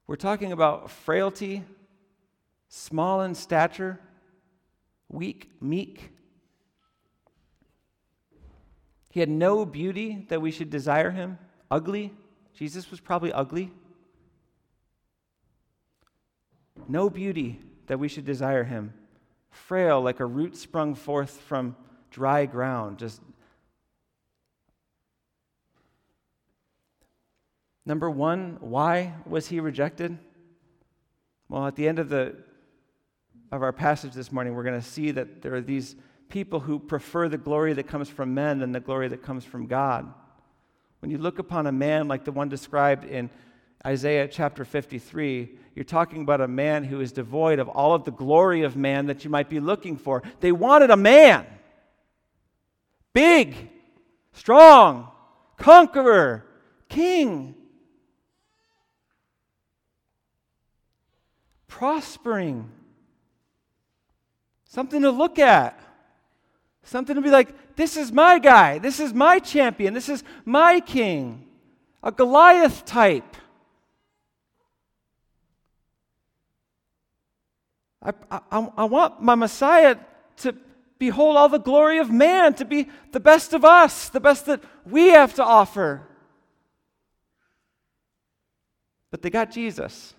We're 0.08 0.16
talking 0.16 0.52
about 0.52 0.90
frailty, 0.90 1.64
small 2.70 3.20
in 3.20 3.34
stature, 3.34 4.00
weak, 5.10 5.50
meek. 5.60 6.12
He 9.10 9.20
had 9.20 9.28
no 9.28 9.66
beauty 9.66 10.24
that 10.30 10.40
we 10.40 10.50
should 10.50 10.70
desire 10.70 11.10
him, 11.10 11.36
ugly. 11.70 12.14
Jesus 12.54 12.90
was 12.90 13.00
probably 13.00 13.34
ugly. 13.34 13.70
No 16.88 17.10
beauty 17.10 17.60
that 17.86 17.98
we 17.98 18.08
should 18.08 18.24
desire 18.24 18.64
him, 18.64 18.94
frail 19.50 20.00
like 20.00 20.20
a 20.20 20.26
root 20.26 20.56
sprung 20.56 20.94
forth 20.94 21.38
from 21.42 21.76
dry 22.10 22.46
ground, 22.46 22.96
just 22.96 23.20
Number 27.88 28.10
one, 28.10 28.58
why 28.60 29.14
was 29.24 29.48
he 29.48 29.60
rejected? 29.60 30.18
Well, 31.48 31.66
at 31.66 31.74
the 31.74 31.88
end 31.88 31.98
of, 31.98 32.10
the, 32.10 32.36
of 33.50 33.62
our 33.62 33.72
passage 33.72 34.12
this 34.12 34.30
morning, 34.30 34.54
we're 34.54 34.62
going 34.62 34.78
to 34.78 34.86
see 34.86 35.10
that 35.12 35.40
there 35.40 35.54
are 35.54 35.62
these 35.62 35.96
people 36.28 36.60
who 36.60 36.78
prefer 36.78 37.30
the 37.30 37.38
glory 37.38 37.72
that 37.72 37.84
comes 37.84 38.10
from 38.10 38.34
men 38.34 38.58
than 38.58 38.72
the 38.72 38.80
glory 38.80 39.08
that 39.08 39.22
comes 39.22 39.42
from 39.42 39.66
God. 39.66 40.12
When 41.00 41.10
you 41.10 41.16
look 41.16 41.38
upon 41.38 41.66
a 41.66 41.72
man 41.72 42.08
like 42.08 42.26
the 42.26 42.30
one 42.30 42.50
described 42.50 43.06
in 43.06 43.30
Isaiah 43.86 44.28
chapter 44.28 44.66
53, 44.66 45.48
you're 45.74 45.82
talking 45.82 46.20
about 46.20 46.42
a 46.42 46.48
man 46.48 46.84
who 46.84 47.00
is 47.00 47.10
devoid 47.10 47.58
of 47.58 47.70
all 47.70 47.94
of 47.94 48.04
the 48.04 48.10
glory 48.10 48.64
of 48.64 48.76
man 48.76 49.06
that 49.06 49.24
you 49.24 49.30
might 49.30 49.48
be 49.48 49.60
looking 49.60 49.96
for. 49.96 50.22
They 50.40 50.52
wanted 50.52 50.90
a 50.90 50.96
man, 50.98 51.46
big, 53.14 53.70
strong, 54.34 55.10
conqueror, 55.56 56.44
king. 56.90 57.54
Prospering. 61.68 62.70
Something 64.64 65.02
to 65.02 65.10
look 65.10 65.38
at. 65.38 65.80
Something 66.82 67.16
to 67.16 67.22
be 67.22 67.30
like, 67.30 67.76
this 67.76 67.96
is 67.96 68.10
my 68.10 68.38
guy. 68.38 68.78
This 68.78 68.98
is 68.98 69.14
my 69.14 69.38
champion. 69.38 69.94
This 69.94 70.08
is 70.08 70.24
my 70.44 70.80
king. 70.80 71.46
A 72.02 72.10
Goliath 72.10 72.84
type. 72.84 73.36
I, 78.02 78.12
I, 78.30 78.68
I 78.76 78.84
want 78.84 79.22
my 79.22 79.34
Messiah 79.34 79.96
to 80.38 80.54
behold 80.98 81.36
all 81.36 81.48
the 81.48 81.58
glory 81.58 81.98
of 81.98 82.10
man, 82.10 82.54
to 82.54 82.64
be 82.64 82.88
the 83.12 83.20
best 83.20 83.52
of 83.52 83.64
us, 83.64 84.08
the 84.08 84.20
best 84.20 84.46
that 84.46 84.62
we 84.84 85.08
have 85.08 85.34
to 85.34 85.44
offer. 85.44 86.02
But 89.10 89.22
they 89.22 89.30
got 89.30 89.50
Jesus. 89.50 90.14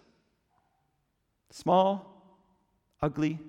Small, 1.51 2.23
ugly. 3.01 3.39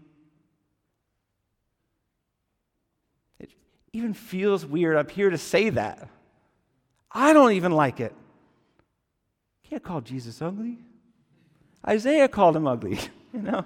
It 3.39 3.51
even 3.93 4.15
feels 4.15 4.65
weird 4.65 4.97
up 4.97 5.11
here 5.11 5.31
to 5.31 5.39
say 5.39 5.71
that. 5.71 6.09
I 7.13 7.33
don't 7.33 7.53
even 7.53 7.73
like 7.73 8.01
it. 8.01 8.15
Can't 9.69 9.83
call 9.83 10.01
Jesus 10.01 10.41
ugly. 10.41 10.79
Isaiah 11.87 12.29
called 12.29 12.57
him 12.57 12.67
ugly, 12.67 12.99
you 13.33 13.43
know. 13.43 13.65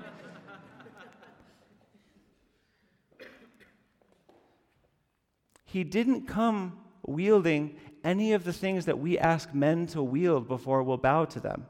he 5.65 5.83
didn't 5.83 6.29
come 6.29 6.79
wielding 7.05 7.77
any 8.05 8.33
of 8.33 8.45
the 8.45 8.53
things 8.53 8.85
that 8.85 8.99
we 8.99 9.19
ask 9.19 9.53
men 9.53 9.87
to 9.89 10.03
wield 10.03 10.47
before 10.47 10.83
we'll 10.83 10.97
bow 10.97 11.25
to 11.25 11.41
them. 11.41 11.67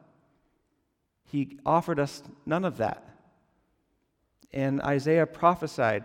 He 1.34 1.58
offered 1.66 1.98
us 1.98 2.22
none 2.46 2.64
of 2.64 2.76
that. 2.76 3.02
And 4.52 4.80
Isaiah 4.80 5.26
prophesied 5.26 6.04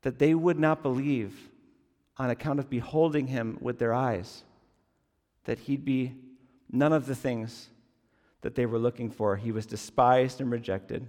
that 0.00 0.18
they 0.18 0.34
would 0.34 0.58
not 0.58 0.82
believe 0.82 1.50
on 2.16 2.30
account 2.30 2.58
of 2.58 2.70
beholding 2.70 3.26
him 3.26 3.58
with 3.60 3.78
their 3.78 3.92
eyes, 3.92 4.42
that 5.44 5.58
he'd 5.58 5.84
be 5.84 6.14
none 6.72 6.94
of 6.94 7.04
the 7.04 7.14
things 7.14 7.68
that 8.40 8.54
they 8.54 8.64
were 8.64 8.78
looking 8.78 9.10
for. 9.10 9.36
He 9.36 9.52
was 9.52 9.66
despised 9.66 10.40
and 10.40 10.50
rejected. 10.50 11.06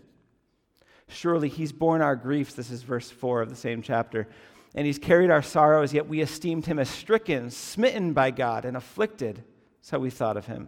Surely 1.08 1.48
he's 1.48 1.72
borne 1.72 2.02
our 2.02 2.18
griefs. 2.18 2.54
This 2.54 2.70
is 2.70 2.84
verse 2.84 3.10
4 3.10 3.44
of 3.44 3.50
the 3.50 3.56
same 3.56 3.82
chapter. 3.82 4.28
And 4.74 4.86
he's 4.86 5.00
carried 5.00 5.32
our 5.32 5.42
sorrows, 5.42 5.94
yet 5.94 6.10
we 6.10 6.20
esteemed 6.20 6.66
him 6.66 6.80
as 6.80 6.90
stricken, 6.90 7.50
smitten 7.50 8.12
by 8.12 8.32
God, 8.32 8.66
and 8.66 8.76
afflicted. 8.76 9.42
That's 9.78 9.92
how 9.92 10.00
we 10.00 10.10
thought 10.10 10.36
of 10.36 10.48
him. 10.48 10.68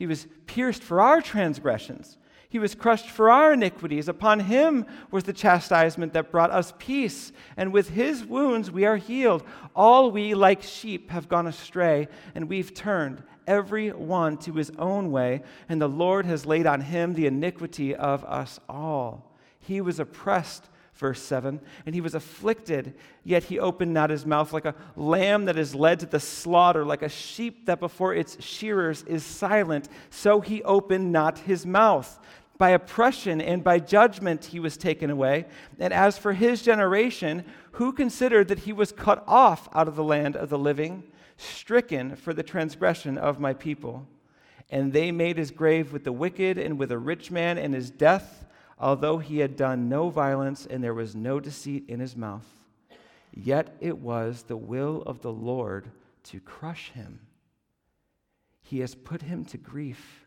He 0.00 0.06
was 0.06 0.26
pierced 0.46 0.82
for 0.82 1.02
our 1.02 1.20
transgressions. 1.20 2.16
He 2.48 2.58
was 2.58 2.74
crushed 2.74 3.10
for 3.10 3.30
our 3.30 3.52
iniquities. 3.52 4.08
Upon 4.08 4.40
him 4.40 4.86
was 5.10 5.24
the 5.24 5.34
chastisement 5.34 6.14
that 6.14 6.30
brought 6.30 6.50
us 6.50 6.72
peace, 6.78 7.32
and 7.54 7.70
with 7.70 7.90
his 7.90 8.24
wounds 8.24 8.70
we 8.70 8.86
are 8.86 8.96
healed. 8.96 9.42
All 9.76 10.10
we, 10.10 10.32
like 10.32 10.62
sheep, 10.62 11.10
have 11.10 11.28
gone 11.28 11.46
astray, 11.46 12.08
and 12.34 12.48
we've 12.48 12.72
turned 12.72 13.22
every 13.46 13.90
one 13.90 14.38
to 14.38 14.54
his 14.54 14.72
own 14.78 15.10
way, 15.10 15.42
and 15.68 15.82
the 15.82 15.86
Lord 15.86 16.24
has 16.24 16.46
laid 16.46 16.64
on 16.64 16.80
him 16.80 17.12
the 17.12 17.26
iniquity 17.26 17.94
of 17.94 18.24
us 18.24 18.58
all. 18.70 19.36
He 19.58 19.82
was 19.82 20.00
oppressed 20.00 20.70
verse 21.00 21.20
7. 21.20 21.60
And 21.84 21.94
he 21.94 22.00
was 22.00 22.14
afflicted, 22.14 22.94
yet 23.24 23.44
he 23.44 23.58
opened 23.58 23.92
not 23.92 24.10
his 24.10 24.24
mouth, 24.24 24.52
like 24.52 24.66
a 24.66 24.74
lamb 24.94 25.46
that 25.46 25.58
is 25.58 25.74
led 25.74 25.98
to 26.00 26.06
the 26.06 26.20
slaughter, 26.20 26.84
like 26.84 27.02
a 27.02 27.08
sheep 27.08 27.66
that 27.66 27.80
before 27.80 28.14
its 28.14 28.40
shearers 28.42 29.02
is 29.02 29.24
silent. 29.24 29.88
So 30.10 30.40
he 30.40 30.62
opened 30.62 31.10
not 31.10 31.38
his 31.38 31.66
mouth. 31.66 32.20
By 32.58 32.70
oppression 32.70 33.40
and 33.40 33.64
by 33.64 33.78
judgment 33.78 34.44
he 34.44 34.60
was 34.60 34.76
taken 34.76 35.10
away. 35.10 35.46
And 35.78 35.92
as 35.92 36.18
for 36.18 36.34
his 36.34 36.62
generation, 36.62 37.44
who 37.72 37.92
considered 37.92 38.48
that 38.48 38.60
he 38.60 38.72
was 38.72 38.92
cut 38.92 39.24
off 39.26 39.68
out 39.74 39.88
of 39.88 39.96
the 39.96 40.04
land 40.04 40.36
of 40.36 40.50
the 40.50 40.58
living, 40.58 41.04
stricken 41.38 42.14
for 42.16 42.34
the 42.34 42.42
transgression 42.42 43.16
of 43.16 43.40
my 43.40 43.54
people? 43.54 44.06
And 44.68 44.92
they 44.92 45.10
made 45.10 45.38
his 45.38 45.50
grave 45.50 45.92
with 45.92 46.04
the 46.04 46.12
wicked 46.12 46.58
and 46.58 46.78
with 46.78 46.92
a 46.92 46.98
rich 46.98 47.30
man, 47.30 47.58
and 47.58 47.74
his 47.74 47.90
death 47.90 48.46
although 48.80 49.18
he 49.18 49.38
had 49.38 49.56
done 49.56 49.88
no 49.88 50.08
violence 50.08 50.66
and 50.66 50.82
there 50.82 50.94
was 50.94 51.14
no 51.14 51.38
deceit 51.38 51.84
in 51.86 52.00
his 52.00 52.16
mouth. 52.16 52.46
Yet 53.32 53.76
it 53.80 53.98
was 53.98 54.44
the 54.44 54.56
will 54.56 55.02
of 55.02 55.20
the 55.20 55.32
Lord 55.32 55.90
to 56.24 56.40
crush 56.40 56.90
him. 56.92 57.20
He 58.62 58.80
has 58.80 58.94
put 58.94 59.22
him 59.22 59.44
to 59.46 59.58
grief. 59.58 60.26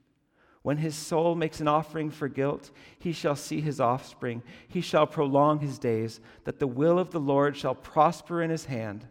When 0.62 0.78
his 0.78 0.96
soul 0.96 1.36
makes 1.36 1.60
an 1.60 1.68
offering 1.68 2.10
for 2.10 2.30
guilt, 2.30 2.72
he 2.98 3.12
shall 3.12 3.36
see 3.36 3.60
his 3.60 3.82
offspring. 3.82 4.44
He 4.68 4.80
shall 4.80 5.06
prolong 5.06 5.60
his 5.60 5.78
days, 5.78 6.22
that 6.46 6.60
the 6.60 6.68
will 6.68 7.00
of 7.00 7.12
the 7.12 7.20
Lord 7.20 7.58
shall 7.58 7.76
prosper 7.76 8.42
in 8.42 8.50
his 8.50 8.66
hand. 8.66 9.06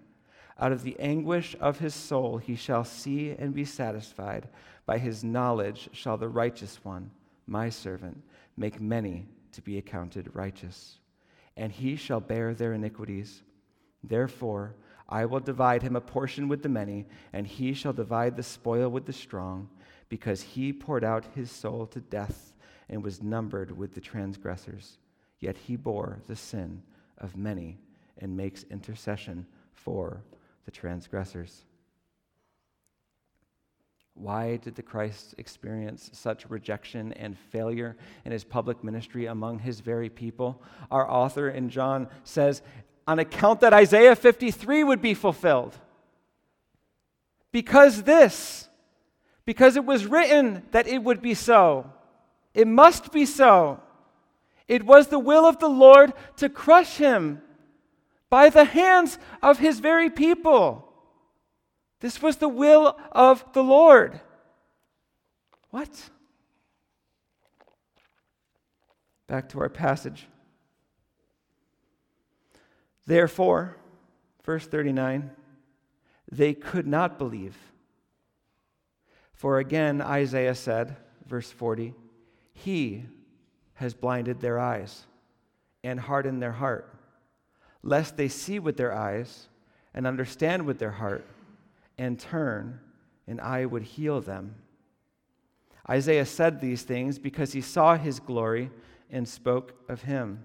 Out 0.59 0.73
of 0.73 0.83
the 0.83 0.99
anguish 0.99 1.55
of 1.61 1.79
his 1.79 1.95
soul 1.95 2.39
he 2.39 2.55
shall 2.55 2.85
see 2.85 3.33
and 3.33 3.53
be 3.55 3.65
satisfied. 3.67 4.49
By 4.87 4.99
his 4.99 5.23
knowledge 5.23 5.91
shall 5.93 6.17
the 6.17 6.29
righteous 6.29 6.83
one, 6.85 7.11
my 7.47 7.69
servant, 7.69 8.23
make 8.57 8.81
many 8.81 9.27
to 9.53 9.63
be 9.63 9.79
accounted 9.79 10.35
righteous, 10.35 10.99
and 11.57 11.73
he 11.73 11.97
shall 11.97 12.21
bear 12.21 12.55
their 12.55 12.73
iniquities. 12.73 13.43
Therefore, 14.03 14.75
I 15.09 15.27
will 15.27 15.41
divide 15.41 15.83
him 15.83 15.95
a 15.95 16.01
portion 16.01 16.49
with 16.49 16.63
the 16.63 16.69
many, 16.69 17.07
and 17.33 17.47
he 17.47 17.75
shall 17.75 17.93
divide 17.93 18.37
the 18.37 18.43
spoil 18.43 18.89
with 18.89 19.05
the 19.07 19.13
strong, 19.13 19.69
because 20.09 20.43
he 20.43 20.73
poured 20.73 21.05
out 21.05 21.25
his 21.35 21.51
soul 21.51 21.87
to 21.89 22.01
death 22.01 22.55
and 22.89 23.03
was 23.03 23.23
numbered 23.23 23.77
with 23.77 23.95
the 23.95 24.01
transgressors. 24.01 24.99
Yet 25.39 25.57
he 25.57 25.77
bore 25.77 26.23
the 26.27 26.37
sin 26.37 26.83
of 27.19 27.37
many 27.37 27.79
and 28.19 28.37
makes 28.37 28.65
intercession 28.65 29.47
for 29.73 30.23
the 30.65 30.71
transgressors. 30.71 31.65
Why 34.15 34.57
did 34.57 34.75
the 34.75 34.83
Christ 34.83 35.35
experience 35.39 36.11
such 36.13 36.49
rejection 36.51 37.13
and 37.15 37.39
failure 37.39 37.97
in 38.25 38.33
his 38.33 38.45
public 38.45 38.85
ministry 38.85 39.27
among 39.27 39.61
his 39.61 39.81
very 39.81 40.11
people? 40.11 40.63
Our 40.91 41.11
author 41.11 41.49
in 41.49 41.71
John 41.71 42.09
says, 42.25 42.63
on 43.07 43.19
account 43.19 43.61
that 43.61 43.73
Isaiah 43.73 44.15
53 44.15 44.85
would 44.85 45.03
be 45.03 45.15
fulfilled. 45.15 45.77
Because 47.51 48.03
this, 48.03 48.69
because 49.45 49.77
it 49.77 49.85
was 49.85 50.07
written 50.07 50.63
that 50.71 50.87
it 50.87 51.03
would 51.03 51.21
be 51.21 51.35
so. 51.35 51.91
It 52.55 52.69
must 52.69 53.13
be 53.13 53.27
so. 53.27 53.81
It 54.69 54.85
was 54.85 55.09
the 55.09 55.19
will 55.19 55.45
of 55.45 55.59
the 55.59 55.69
Lord 55.69 56.13
to 56.37 56.49
crush 56.49 56.97
him 56.97 57.43
by 58.31 58.51
the 58.51 58.65
hands 58.65 59.19
of 59.43 59.59
his 59.59 59.81
very 59.81 60.09
people. 60.09 60.92
This 62.03 62.21
was 62.21 62.37
the 62.37 62.49
will 62.49 62.99
of 63.13 63.45
the 63.53 63.63
Lord. 63.63 64.21
What? 65.71 66.11
Back 69.29 69.49
to 69.51 69.61
our 69.61 69.69
passage. 69.69 70.27
Therefore, 73.07 73.77
verse 74.43 74.67
39, 74.67 75.31
they 76.31 76.55
could 76.55 76.89
not 76.89 77.19
believe. 77.19 77.57
For 79.33 79.61
again, 79.61 80.03
Isaiah 80.03 80.57
said, 80.57 80.97
verse 81.25 81.53
40, 81.53 81.95
He 82.53 83.05
has 83.75 83.95
blinded 83.95 84.41
their 84.41 84.59
eyes 84.59 85.07
and 85.85 86.01
hardened 86.01 86.43
their 86.43 86.53
heart, 86.53 86.93
lest 87.81 88.17
they 88.17 88.29
see 88.29 88.59
with 88.59 88.77
their 88.77 88.93
eyes 88.93 89.47
and 89.95 90.05
understand 90.05 90.67
with 90.67 90.81
their 90.81 90.91
heart 90.91 91.25
and 91.99 92.19
turn, 92.19 92.81
and 93.27 93.41
I 93.41 93.65
would 93.67 93.83
heal 93.83 94.21
them. 94.21 94.55
Isaiah 95.89 96.27
said 96.27 96.61
these 96.61 96.83
things 96.83 97.19
because 97.19 97.53
he 97.53 97.61
saw 97.61 97.97
his 97.97 98.21
glory 98.21 98.71
and 99.11 99.29
spoke 99.29 99.75
of 99.89 100.03
him. 100.03 100.45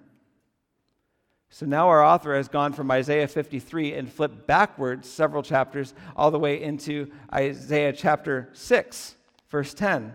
So 1.49 1.65
now 1.65 1.87
our 1.87 2.03
author 2.03 2.35
has 2.35 2.49
gone 2.49 2.73
from 2.73 2.91
Isaiah 2.91 3.27
53 3.27 3.93
and 3.93 4.11
flipped 4.11 4.47
backwards 4.47 5.09
several 5.09 5.43
chapters 5.43 5.93
all 6.15 6.29
the 6.29 6.39
way 6.39 6.61
into 6.61 7.09
Isaiah 7.33 7.93
chapter 7.93 8.49
6, 8.53 9.15
verse 9.49 9.73
10. 9.73 10.13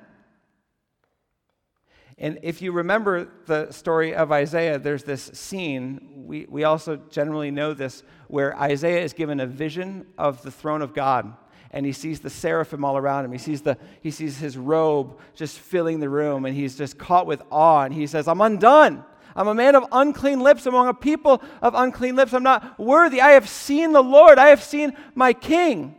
And 2.18 2.38
if 2.42 2.62
you 2.62 2.72
remember 2.72 3.28
the 3.46 3.70
story 3.72 4.14
of 4.14 4.30
Isaiah, 4.30 4.78
there's 4.78 5.04
this 5.04 5.30
scene, 5.34 6.24
we, 6.26 6.46
we 6.48 6.64
also 6.64 6.96
generally 6.96 7.50
know 7.50 7.74
this, 7.74 8.02
where 8.28 8.56
Isaiah 8.58 9.02
is 9.02 9.12
given 9.12 9.40
a 9.40 9.46
vision 9.46 10.06
of 10.18 10.42
the 10.42 10.50
throne 10.50 10.82
of 10.82 10.94
God. 10.94 11.34
And 11.70 11.86
he 11.86 11.92
sees 11.92 12.20
the 12.20 12.30
seraphim 12.30 12.84
all 12.84 12.98
around 12.98 13.24
him. 13.24 13.32
He 13.32 13.38
sees, 13.38 13.62
the, 13.62 13.78
he 14.02 14.10
sees 14.10 14.38
his 14.38 14.58
robe 14.58 15.18
just 15.34 15.58
filling 15.58 16.00
the 16.00 16.08
room, 16.08 16.44
and 16.44 16.54
he's 16.54 16.76
just 16.76 16.98
caught 16.98 17.26
with 17.26 17.42
awe. 17.50 17.84
And 17.84 17.94
he 17.94 18.06
says, 18.06 18.28
I'm 18.28 18.42
undone. 18.42 19.04
I'm 19.34 19.48
a 19.48 19.54
man 19.54 19.74
of 19.74 19.86
unclean 19.90 20.40
lips 20.40 20.66
among 20.66 20.88
a 20.88 20.94
people 20.94 21.42
of 21.62 21.74
unclean 21.74 22.14
lips. 22.14 22.34
I'm 22.34 22.42
not 22.42 22.78
worthy. 22.78 23.22
I 23.22 23.30
have 23.30 23.48
seen 23.48 23.92
the 23.92 24.02
Lord. 24.02 24.38
I 24.38 24.48
have 24.48 24.62
seen 24.62 24.94
my 25.14 25.32
king. 25.32 25.94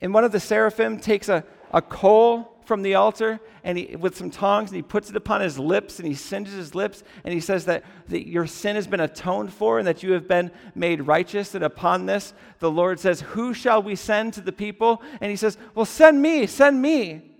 And 0.00 0.14
one 0.14 0.24
of 0.24 0.32
the 0.32 0.40
seraphim 0.40 0.98
takes 0.98 1.28
a, 1.28 1.44
a 1.72 1.82
coal 1.82 2.55
from 2.66 2.82
the 2.82 2.94
altar 2.94 3.40
and 3.64 3.78
he, 3.78 3.96
with 3.96 4.16
some 4.16 4.30
tongs 4.30 4.70
and 4.70 4.76
he 4.76 4.82
puts 4.82 5.08
it 5.08 5.16
upon 5.16 5.40
his 5.40 5.58
lips 5.58 5.98
and 5.98 6.06
he 6.06 6.14
singes 6.14 6.54
his 6.54 6.74
lips 6.74 7.02
and 7.24 7.32
he 7.32 7.40
says 7.40 7.64
that, 7.66 7.84
that 8.08 8.28
your 8.28 8.46
sin 8.46 8.76
has 8.76 8.86
been 8.86 9.00
atoned 9.00 9.52
for 9.52 9.78
and 9.78 9.86
that 9.86 10.02
you 10.02 10.12
have 10.12 10.28
been 10.28 10.50
made 10.74 11.06
righteous. 11.06 11.54
And 11.54 11.64
upon 11.64 12.06
this, 12.06 12.34
the 12.58 12.70
Lord 12.70 13.00
says, 13.00 13.20
Who 13.20 13.54
shall 13.54 13.82
we 13.82 13.94
send 13.96 14.34
to 14.34 14.40
the 14.40 14.52
people? 14.52 15.02
And 15.20 15.30
he 15.30 15.36
says, 15.36 15.56
Well, 15.74 15.86
send 15.86 16.20
me, 16.20 16.46
send 16.46 16.82
me. 16.82 17.32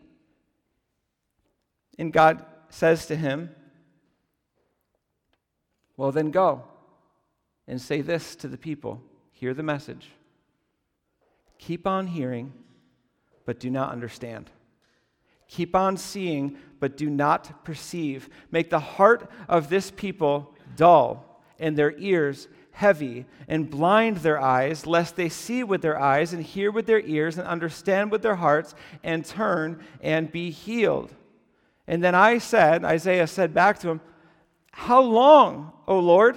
And 1.98 2.12
God 2.12 2.44
says 2.68 3.06
to 3.06 3.16
him, 3.16 3.50
well, 5.96 6.12
then 6.12 6.30
go 6.30 6.64
and 7.66 7.80
say 7.80 8.00
this 8.00 8.36
to 8.36 8.48
the 8.48 8.58
people 8.58 9.02
hear 9.32 9.54
the 9.54 9.62
message. 9.62 10.10
Keep 11.58 11.86
on 11.86 12.06
hearing, 12.06 12.52
but 13.44 13.60
do 13.60 13.70
not 13.70 13.92
understand. 13.92 14.50
Keep 15.48 15.74
on 15.76 15.96
seeing, 15.96 16.56
but 16.80 16.96
do 16.96 17.08
not 17.08 17.64
perceive. 17.64 18.28
Make 18.50 18.70
the 18.70 18.80
heart 18.80 19.30
of 19.48 19.68
this 19.68 19.90
people 19.90 20.54
dull 20.76 21.42
and 21.58 21.76
their 21.76 21.96
ears 21.98 22.48
heavy, 22.76 23.24
and 23.48 23.70
blind 23.70 24.18
their 24.18 24.38
eyes, 24.38 24.86
lest 24.86 25.16
they 25.16 25.30
see 25.30 25.64
with 25.64 25.80
their 25.80 25.98
eyes 25.98 26.34
and 26.34 26.42
hear 26.44 26.70
with 26.70 26.84
their 26.84 27.00
ears 27.00 27.38
and 27.38 27.48
understand 27.48 28.10
with 28.10 28.20
their 28.20 28.34
hearts 28.34 28.74
and 29.02 29.24
turn 29.24 29.82
and 30.02 30.30
be 30.30 30.50
healed. 30.50 31.14
And 31.86 32.04
then 32.04 32.14
I 32.14 32.36
said, 32.36 32.84
Isaiah 32.84 33.26
said 33.26 33.54
back 33.54 33.78
to 33.78 33.88
him, 33.88 34.02
how 34.72 35.00
long, 35.00 35.72
O 35.88 35.98
Lord? 35.98 36.36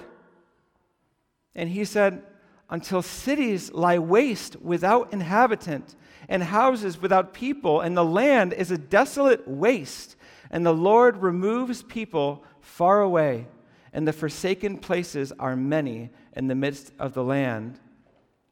And 1.54 1.70
he 1.70 1.84
said, 1.84 2.24
Until 2.70 3.01
cities 3.01 3.74
lie 3.74 4.00
waste 4.00 4.56
without 4.62 5.12
inhabitant, 5.12 5.98
and 6.30 6.44
houses 6.44 7.02
without 7.02 7.34
people, 7.34 7.82
and 7.82 7.98
the 7.98 8.06
land 8.06 8.54
is 8.54 8.72
a 8.72 8.78
desolate 8.78 9.46
waste, 9.48 10.16
and 10.52 10.66
the 10.66 10.74
Lord 10.74 11.18
removes 11.18 11.84
people 11.84 12.46
far 12.62 13.02
away, 13.02 13.48
and 13.92 14.08
the 14.08 14.13
forsaken 14.13 14.78
places 14.78 15.34
are 15.39 15.56
many 15.56 16.12
in 16.34 16.48
the 16.48 16.56
midst 16.56 16.94
of 17.00 17.13
the 17.13 17.24
land. 17.24 17.80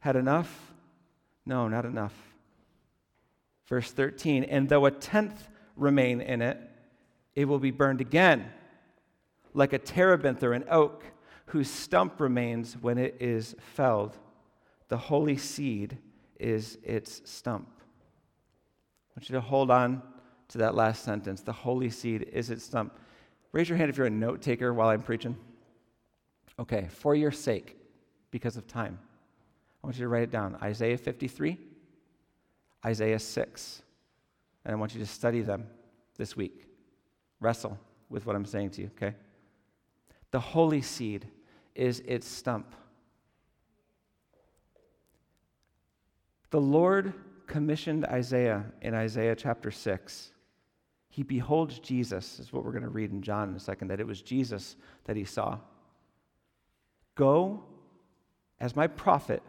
Had 0.00 0.16
enough? 0.16 0.74
No, 1.46 1.68
not 1.68 1.86
enough. 1.86 2.14
Verse 3.66 3.90
13, 3.92 4.44
and 4.44 4.68
though 4.68 4.86
a 4.86 4.90
tenth 4.90 5.48
remain 5.76 6.20
in 6.20 6.42
it, 6.42 6.58
it 7.34 7.46
will 7.46 7.60
be 7.60 7.70
burned 7.70 8.00
again 8.00 8.50
like 9.54 9.72
a 9.72 9.78
terebinth 9.78 10.42
or 10.42 10.52
an 10.52 10.64
oak 10.70 11.04
whose 11.46 11.70
stump 11.70 12.20
remains 12.20 12.76
when 12.80 12.98
it 12.98 13.16
is 13.20 13.56
felled. 13.60 14.16
The 14.88 14.96
holy 14.96 15.36
seed 15.36 15.98
is 16.38 16.78
its 16.82 17.22
stump. 17.24 17.68
I 17.78 19.20
want 19.20 19.28
you 19.28 19.34
to 19.34 19.40
hold 19.40 19.70
on 19.70 20.02
to 20.48 20.58
that 20.58 20.74
last 20.74 21.04
sentence. 21.04 21.42
The 21.42 21.52
holy 21.52 21.90
seed 21.90 22.28
is 22.32 22.50
its 22.50 22.64
stump. 22.64 22.96
Raise 23.52 23.68
your 23.68 23.78
hand 23.78 23.90
if 23.90 23.96
you're 23.96 24.06
a 24.06 24.10
note 24.10 24.42
taker 24.42 24.72
while 24.72 24.88
I'm 24.88 25.02
preaching. 25.02 25.36
Okay, 26.58 26.88
for 26.90 27.14
your 27.14 27.30
sake, 27.30 27.76
because 28.30 28.56
of 28.56 28.66
time, 28.66 28.98
I 29.82 29.86
want 29.86 29.96
you 29.96 30.04
to 30.04 30.08
write 30.08 30.24
it 30.24 30.30
down 30.30 30.56
Isaiah 30.62 30.98
53, 30.98 31.56
Isaiah 32.84 33.18
6. 33.18 33.82
And 34.64 34.74
I 34.74 34.76
want 34.78 34.92
you 34.94 35.00
to 35.00 35.06
study 35.06 35.40
them 35.40 35.66
this 36.16 36.36
week. 36.36 36.66
Wrestle 37.40 37.78
with 38.10 38.26
what 38.26 38.36
I'm 38.36 38.44
saying 38.44 38.70
to 38.70 38.82
you, 38.82 38.90
okay? 38.96 39.14
The 40.30 40.40
holy 40.40 40.82
seed 40.82 41.26
is 41.74 42.00
its 42.00 42.26
stump. 42.26 42.74
The 46.50 46.60
Lord 46.60 47.12
commissioned 47.46 48.04
Isaiah 48.06 48.64
in 48.82 48.94
Isaiah 48.94 49.36
chapter 49.36 49.70
6. 49.70 50.32
He 51.08 51.22
beholds 51.22 51.78
Jesus, 51.78 52.38
is 52.38 52.52
what 52.52 52.64
we're 52.64 52.72
going 52.72 52.82
to 52.82 52.88
read 52.88 53.10
in 53.10 53.22
John 53.22 53.50
in 53.50 53.56
a 53.56 53.60
second, 53.60 53.88
that 53.88 54.00
it 54.00 54.06
was 54.06 54.22
Jesus 54.22 54.76
that 55.04 55.16
he 55.16 55.24
saw. 55.24 55.58
Go 57.14 57.64
as 58.60 58.76
my 58.76 58.86
prophet 58.86 59.42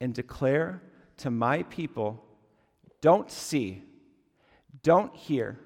and 0.00 0.12
declare 0.12 0.82
to 1.18 1.30
my 1.30 1.62
people 1.64 2.22
don't 3.00 3.30
see, 3.30 3.82
don't 4.82 5.14
hear, 5.14 5.58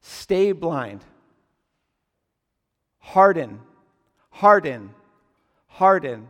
stay 0.00 0.52
blind 0.52 1.04
Harden, 3.06 3.60
harden, 4.30 4.92
harden. 5.68 6.26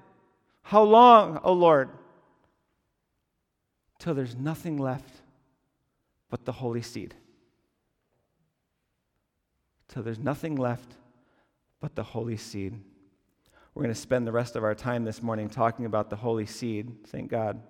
How 0.61 0.83
long, 0.83 1.41
O 1.43 1.55
Lord? 1.55 1.89
Till 3.99 4.15
there's 4.15 4.37
nothing 4.37 4.77
left 4.77 5.23
but 6.31 6.45
the 6.45 6.53
holy 6.53 6.83
seed. 6.83 7.15
Till 9.89 10.03
there's 10.03 10.19
nothing 10.19 10.57
left 10.57 10.95
but 11.81 11.95
the 11.95 12.03
holy 12.03 12.37
seed. 12.37 12.79
We're 13.75 13.83
going 13.83 13.95
to 13.95 14.01
spend 14.01 14.27
the 14.27 14.33
rest 14.33 14.57
of 14.57 14.65
our 14.65 14.75
time 14.75 15.05
this 15.05 15.23
morning 15.23 15.49
talking 15.49 15.85
about 15.85 16.11
the 16.11 16.17
holy 16.17 16.47
seed. 16.47 17.07
Thank 17.07 17.31
God. 17.31 17.63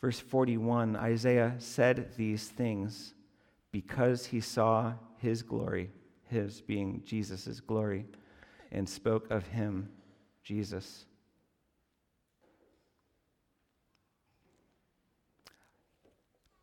Verse 0.00 0.18
41 0.18 0.96
Isaiah 0.96 1.54
said 1.58 2.10
these 2.16 2.48
things 2.48 3.14
because 3.70 4.26
he 4.26 4.40
saw 4.40 4.94
his 5.16 5.42
glory, 5.42 5.90
his 6.28 6.60
being 6.60 7.02
Jesus' 7.04 7.60
glory, 7.60 8.06
and 8.72 8.88
spoke 8.88 9.30
of 9.30 9.46
him, 9.46 9.88
Jesus. 10.42 11.06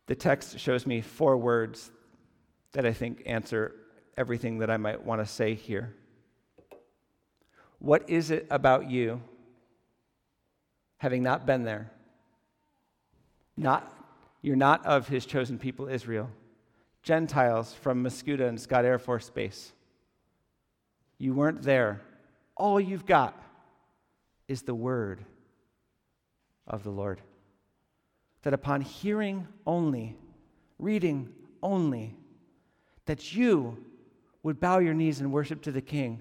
The 0.06 0.14
text 0.14 0.58
shows 0.58 0.86
me 0.86 1.00
four 1.00 1.36
words 1.36 1.90
that 2.72 2.84
I 2.84 2.92
think 2.92 3.22
answer 3.26 3.74
everything 4.16 4.58
that 4.58 4.70
I 4.70 4.76
might 4.76 5.04
want 5.04 5.20
to 5.20 5.26
say 5.26 5.54
here. 5.54 5.94
What 7.78 8.10
is 8.10 8.30
it 8.30 8.46
about 8.50 8.90
you, 8.90 9.22
having 10.98 11.22
not 11.22 11.46
been 11.46 11.62
there? 11.64 11.90
Not, 13.56 13.94
you're 14.42 14.56
not 14.56 14.84
of 14.84 15.08
his 15.08 15.24
chosen 15.24 15.58
people, 15.58 15.88
Israel. 15.88 16.28
Gentiles 17.02 17.72
from 17.72 18.04
Mascoutah 18.04 18.48
and 18.48 18.60
Scott 18.60 18.84
Air 18.84 18.98
Force 18.98 19.30
Base. 19.30 19.72
You 21.18 21.34
weren't 21.34 21.62
there. 21.62 22.00
All 22.56 22.80
you've 22.80 23.06
got 23.06 23.40
is 24.50 24.62
the 24.62 24.74
word 24.74 25.24
of 26.66 26.82
the 26.82 26.90
Lord. 26.90 27.20
That 28.42 28.54
upon 28.54 28.80
hearing 28.80 29.46
only, 29.66 30.16
reading 30.78 31.28
only, 31.62 32.16
that 33.06 33.34
you 33.34 33.78
would 34.42 34.58
bow 34.58 34.78
your 34.78 34.94
knees 34.94 35.20
and 35.20 35.32
worship 35.32 35.62
to 35.62 35.72
the 35.72 35.80
King, 35.80 36.20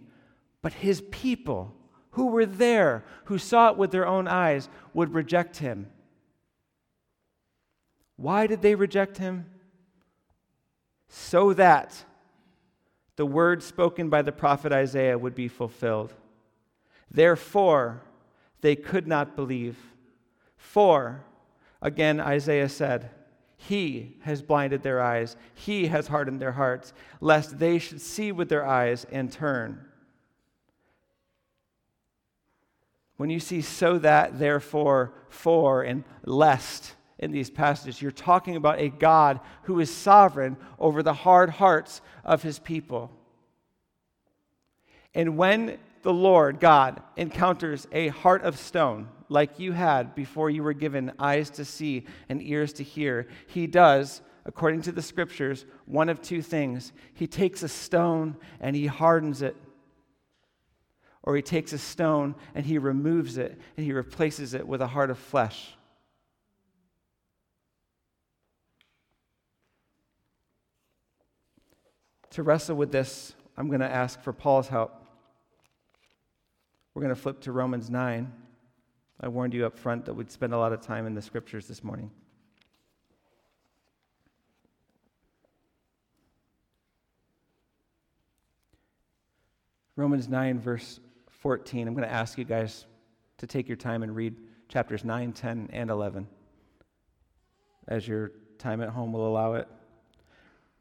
but 0.61 0.73
his 0.73 1.01
people 1.11 1.73
who 2.11 2.27
were 2.27 2.45
there, 2.45 3.03
who 3.25 3.37
saw 3.37 3.69
it 3.69 3.77
with 3.77 3.91
their 3.91 4.07
own 4.07 4.27
eyes, 4.27 4.69
would 4.93 5.13
reject 5.13 5.57
him. 5.57 5.87
Why 8.15 8.47
did 8.47 8.61
they 8.61 8.75
reject 8.75 9.17
him? 9.17 9.45
so 11.09 11.53
that 11.53 12.05
the 13.15 13.25
word 13.25 13.61
spoken 13.63 14.09
by 14.09 14.21
the 14.21 14.31
prophet 14.31 14.71
Isaiah 14.71 15.17
would 15.17 15.35
be 15.35 15.47
fulfilled. 15.47 16.13
Therefore, 17.11 18.01
they 18.61 18.75
could 18.75 19.07
not 19.07 19.35
believe, 19.35 19.77
For, 20.57 21.23
again, 21.81 22.19
Isaiah 22.19 22.69
said, 22.69 23.09
He 23.57 24.17
has 24.21 24.41
blinded 24.41 24.83
their 24.83 25.01
eyes, 25.01 25.35
He 25.53 25.87
has 25.87 26.07
hardened 26.07 26.41
their 26.41 26.53
hearts, 26.53 26.93
lest 27.21 27.59
they 27.59 27.79
should 27.79 28.01
see 28.01 28.31
with 28.31 28.49
their 28.49 28.65
eyes 28.65 29.05
and 29.11 29.31
turn. 29.31 29.85
When 33.17 33.29
you 33.29 33.39
see 33.39 33.61
so 33.61 33.97
that, 33.99 34.39
therefore, 34.39 35.13
for, 35.27 35.83
and 35.83 36.05
lest 36.23 36.95
in 37.17 37.31
these 37.31 37.49
passages, 37.49 38.01
you're 38.01 38.11
talking 38.11 38.55
about 38.55 38.79
a 38.79 38.87
God 38.87 39.41
who 39.63 39.81
is 39.81 39.93
sovereign 39.93 40.55
over 40.79 41.03
the 41.03 41.13
hard 41.13 41.49
hearts 41.49 42.01
of 42.23 42.43
his 42.43 42.59
people. 42.59 43.11
And 45.13 45.37
when 45.37 45.79
the 46.01 46.13
Lord 46.13 46.59
God 46.59 47.01
encounters 47.17 47.87
a 47.91 48.09
heart 48.09 48.43
of 48.43 48.57
stone, 48.57 49.09
like 49.27 49.59
you 49.59 49.73
had 49.73 50.15
before 50.15 50.49
you 50.49 50.63
were 50.63 50.73
given 50.73 51.11
eyes 51.19 51.49
to 51.51 51.65
see 51.65 52.05
and 52.29 52.41
ears 52.41 52.73
to 52.73 52.83
hear, 52.83 53.27
he 53.47 53.67
does, 53.67 54.21
according 54.45 54.81
to 54.83 54.91
the 54.91 55.01
scriptures, 55.01 55.65
one 55.85 56.09
of 56.09 56.21
two 56.21 56.41
things. 56.41 56.91
He 57.13 57.27
takes 57.27 57.63
a 57.63 57.67
stone 57.67 58.37
and 58.59 58.75
he 58.75 58.87
hardens 58.87 59.41
it. 59.41 59.55
Or 61.21 61.35
he 61.35 61.41
takes 61.41 61.73
a 61.73 61.77
stone 61.77 62.35
and 62.55 62.65
he 62.65 62.77
removes 62.77 63.37
it 63.37 63.59
and 63.77 63.85
he 63.85 63.93
replaces 63.93 64.53
it 64.53 64.67
with 64.67 64.81
a 64.81 64.87
heart 64.87 65.11
of 65.11 65.19
flesh. 65.19 65.75
To 72.31 72.43
wrestle 72.43 72.75
with 72.75 72.91
this, 72.91 73.35
I'm 73.57 73.67
going 73.67 73.81
to 73.81 73.89
ask 73.89 74.21
for 74.21 74.31
Paul's 74.31 74.69
help. 74.69 74.98
We're 76.99 77.05
going 77.05 77.15
to 77.15 77.21
flip 77.21 77.39
to 77.43 77.53
Romans 77.53 77.89
9. 77.89 78.29
I 79.21 79.27
warned 79.29 79.53
you 79.53 79.65
up 79.65 79.77
front 79.77 80.03
that 80.03 80.13
we'd 80.13 80.29
spend 80.29 80.53
a 80.53 80.57
lot 80.57 80.73
of 80.73 80.81
time 80.81 81.07
in 81.07 81.15
the 81.15 81.21
scriptures 81.21 81.65
this 81.65 81.81
morning. 81.81 82.11
Romans 89.95 90.27
9, 90.27 90.59
verse 90.59 90.99
14. 91.29 91.87
I'm 91.87 91.93
going 91.93 92.05
to 92.05 92.13
ask 92.13 92.37
you 92.37 92.43
guys 92.43 92.85
to 93.37 93.47
take 93.47 93.69
your 93.69 93.77
time 93.77 94.03
and 94.03 94.13
read 94.13 94.35
chapters 94.67 95.05
9, 95.05 95.31
10, 95.31 95.69
and 95.71 95.89
11 95.89 96.27
as 97.87 98.09
your 98.09 98.33
time 98.57 98.81
at 98.81 98.89
home 98.89 99.13
will 99.13 99.25
allow 99.25 99.53
it. 99.53 99.69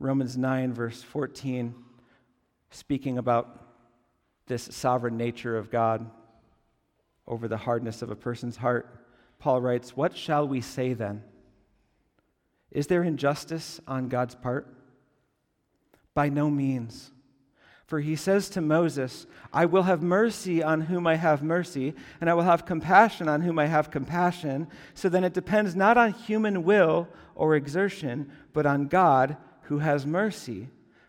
Romans 0.01 0.37
9, 0.37 0.75
verse 0.75 1.01
14, 1.01 1.77
speaking 2.73 3.19
about 3.19 3.68
this 4.49 4.69
sovereign 4.73 5.17
nature 5.17 5.57
of 5.57 5.71
God 5.71 6.11
over 7.27 7.47
the 7.47 7.57
hardness 7.57 8.03
of 8.03 8.11
a 8.11 8.17
person's 8.17 8.57
heart, 8.57 8.89
Paul 9.39 9.61
writes, 9.61 9.97
What 9.97 10.17
shall 10.17 10.49
we 10.49 10.61
say 10.61 10.95
then? 10.95 11.23
Is 12.71 12.87
there 12.87 13.03
injustice 13.03 13.81
on 13.87 14.09
God's 14.09 14.35
part? 14.35 14.67
By 16.15 16.29
no 16.29 16.51
means. 16.51 17.13
For 17.87 18.01
he 18.01 18.17
says 18.17 18.51
to 18.51 18.61
Moses, 18.61 19.27
I 19.51 19.65
will 19.65 19.85
have 19.85 20.03
mercy 20.03 20.63
on 20.63 20.83
whom 20.83 21.07
I 21.07 21.15
have 21.15 21.43
mercy, 21.43 21.95
and 22.21 22.29
I 22.29 22.35
will 22.35 22.43
have 22.43 22.67
compassion 22.67 23.29
on 23.29 23.41
whom 23.41 23.59
I 23.59 23.65
have 23.65 23.91
compassion. 23.91 24.69
So 24.93 25.09
then 25.09 25.25
it 25.25 25.33
depends 25.33 25.75
not 25.75 25.97
on 25.97 26.13
human 26.13 26.65
will 26.65 27.09
or 27.35 27.57
exertion, 27.57 28.31
but 28.53 28.67
on 28.67 28.89
God 28.89 29.39
who 29.63 29.79
has 29.79 30.05
mercy. 30.05 30.69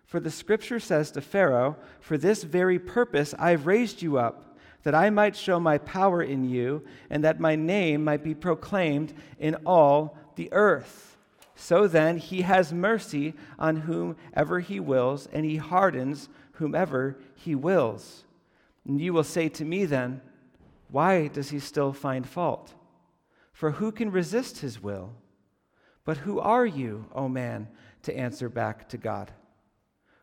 For 0.09 0.19
the 0.19 0.31
scripture 0.31 0.79
says 0.79 1.11
to 1.11 1.21
Pharaoh, 1.21 1.77
For 1.99 2.17
this 2.17 2.41
very 2.41 2.79
purpose 2.79 3.35
I've 3.37 3.67
raised 3.67 4.01
you 4.01 4.17
up 4.17 4.57
that 4.81 4.95
I 4.95 5.11
might 5.11 5.35
show 5.35 5.59
my 5.59 5.77
power 5.77 6.23
in 6.23 6.49
you, 6.49 6.83
and 7.11 7.23
that 7.23 7.39
my 7.39 7.55
name 7.55 8.05
might 8.05 8.23
be 8.23 8.33
proclaimed 8.33 9.13
in 9.37 9.53
all 9.67 10.17
the 10.35 10.51
earth. 10.51 11.15
So 11.53 11.87
then, 11.87 12.17
he 12.17 12.41
has 12.41 12.73
mercy 12.73 13.35
on 13.59 13.81
whomever 13.81 14.61
he 14.61 14.79
wills, 14.79 15.27
and 15.31 15.45
he 15.45 15.57
hardens 15.57 16.27
whomever 16.53 17.19
he 17.35 17.53
wills. 17.53 18.23
And 18.87 18.99
you 18.99 19.13
will 19.13 19.23
say 19.23 19.47
to 19.49 19.63
me 19.63 19.85
then, 19.85 20.21
Why 20.89 21.27
does 21.27 21.51
he 21.51 21.59
still 21.59 21.93
find 21.93 22.27
fault? 22.27 22.73
For 23.53 23.69
who 23.69 23.91
can 23.91 24.09
resist 24.09 24.57
his 24.57 24.81
will? 24.81 25.13
But 26.03 26.17
who 26.17 26.39
are 26.39 26.65
you, 26.65 27.05
O 27.13 27.29
man, 27.29 27.67
to 28.01 28.17
answer 28.17 28.49
back 28.49 28.89
to 28.89 28.97
God? 28.97 29.31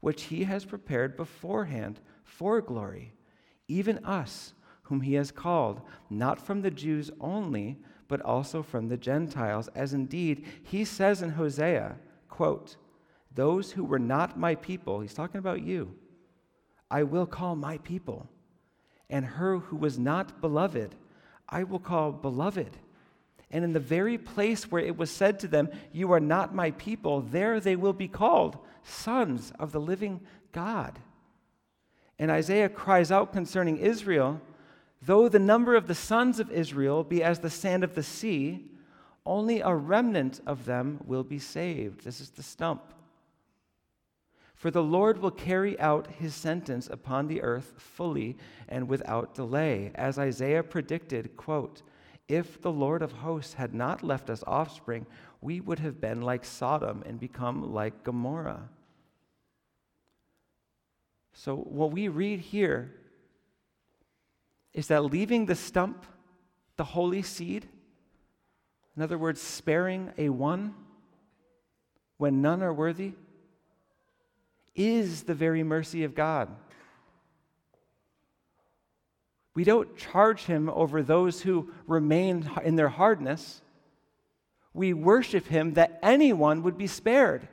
which 0.00 0.24
he 0.24 0.44
has 0.44 0.64
prepared 0.64 1.16
beforehand 1.16 2.00
for 2.24 2.60
glory, 2.60 3.12
even 3.66 4.04
us? 4.04 4.54
whom 4.88 5.02
he 5.02 5.14
has 5.14 5.30
called, 5.30 5.82
not 6.08 6.40
from 6.40 6.62
the 6.62 6.70
Jews 6.70 7.10
only, 7.20 7.76
but 8.08 8.22
also 8.22 8.62
from 8.62 8.88
the 8.88 8.96
Gentiles, 8.96 9.68
as 9.74 9.92
indeed 9.92 10.46
he 10.62 10.82
says 10.82 11.20
in 11.20 11.28
Hosea, 11.30 11.96
quote, 12.30 12.76
those 13.34 13.72
who 13.72 13.84
were 13.84 13.98
not 13.98 14.38
my 14.38 14.54
people, 14.54 15.00
he's 15.00 15.12
talking 15.12 15.38
about 15.38 15.62
you, 15.62 15.94
I 16.90 17.02
will 17.02 17.26
call 17.26 17.54
my 17.54 17.76
people, 17.78 18.30
and 19.10 19.26
her 19.26 19.58
who 19.58 19.76
was 19.76 19.98
not 19.98 20.40
beloved, 20.40 20.94
I 21.50 21.64
will 21.64 21.78
call 21.78 22.10
beloved. 22.10 22.78
And 23.50 23.64
in 23.64 23.72
the 23.72 23.80
very 23.80 24.18
place 24.18 24.70
where 24.70 24.82
it 24.82 24.96
was 24.96 25.10
said 25.10 25.38
to 25.40 25.48
them, 25.48 25.70
You 25.92 26.12
are 26.12 26.20
not 26.20 26.54
my 26.54 26.72
people, 26.72 27.22
there 27.22 27.60
they 27.60 27.76
will 27.76 27.92
be 27.92 28.08
called 28.08 28.58
sons 28.82 29.52
of 29.58 29.72
the 29.72 29.80
living 29.80 30.20
God. 30.52 30.98
And 32.18 32.30
Isaiah 32.30 32.68
cries 32.68 33.10
out 33.10 33.32
concerning 33.32 33.78
Israel 33.78 34.40
Though 35.00 35.28
the 35.28 35.38
number 35.38 35.76
of 35.76 35.86
the 35.86 35.94
sons 35.94 36.40
of 36.40 36.50
Israel 36.50 37.04
be 37.04 37.22
as 37.22 37.38
the 37.38 37.50
sand 37.50 37.84
of 37.84 37.94
the 37.94 38.02
sea, 38.02 38.72
only 39.24 39.60
a 39.60 39.74
remnant 39.74 40.40
of 40.46 40.64
them 40.64 41.00
will 41.04 41.22
be 41.22 41.38
saved. 41.38 42.04
This 42.04 42.20
is 42.20 42.30
the 42.30 42.42
stump. 42.42 42.82
For 44.54 44.72
the 44.72 44.82
Lord 44.82 45.18
will 45.18 45.30
carry 45.30 45.78
out 45.78 46.08
his 46.08 46.34
sentence 46.34 46.88
upon 46.90 47.28
the 47.28 47.42
earth 47.42 47.74
fully 47.76 48.36
and 48.68 48.88
without 48.88 49.34
delay. 49.34 49.92
As 49.94 50.18
Isaiah 50.18 50.64
predicted, 50.64 51.36
quote, 51.36 51.82
if 52.28 52.60
the 52.60 52.70
Lord 52.70 53.00
of 53.00 53.12
hosts 53.12 53.54
had 53.54 53.74
not 53.74 54.02
left 54.02 54.28
us 54.28 54.44
offspring, 54.46 55.06
we 55.40 55.60
would 55.60 55.78
have 55.78 56.00
been 56.00 56.20
like 56.20 56.44
Sodom 56.44 57.02
and 57.06 57.18
become 57.18 57.72
like 57.72 58.04
Gomorrah. 58.04 58.68
So, 61.32 61.56
what 61.56 61.92
we 61.92 62.08
read 62.08 62.40
here 62.40 62.94
is 64.74 64.88
that 64.88 65.04
leaving 65.04 65.46
the 65.46 65.54
stump, 65.54 66.04
the 66.76 66.84
holy 66.84 67.22
seed, 67.22 67.66
in 68.96 69.02
other 69.02 69.16
words, 69.16 69.40
sparing 69.40 70.12
a 70.18 70.28
one 70.28 70.74
when 72.16 72.42
none 72.42 72.62
are 72.62 72.74
worthy, 72.74 73.12
is 74.74 75.22
the 75.22 75.34
very 75.34 75.62
mercy 75.62 76.04
of 76.04 76.14
God. 76.14 76.48
We 79.58 79.64
don't 79.64 79.96
charge 79.96 80.44
him 80.44 80.70
over 80.70 81.02
those 81.02 81.42
who 81.42 81.72
remain 81.88 82.48
in 82.62 82.76
their 82.76 82.88
hardness. 82.88 83.60
We 84.72 84.92
worship 84.92 85.48
him 85.48 85.74
that 85.74 85.98
anyone 86.00 86.62
would 86.62 86.78
be 86.78 86.86
spared. 86.86 87.48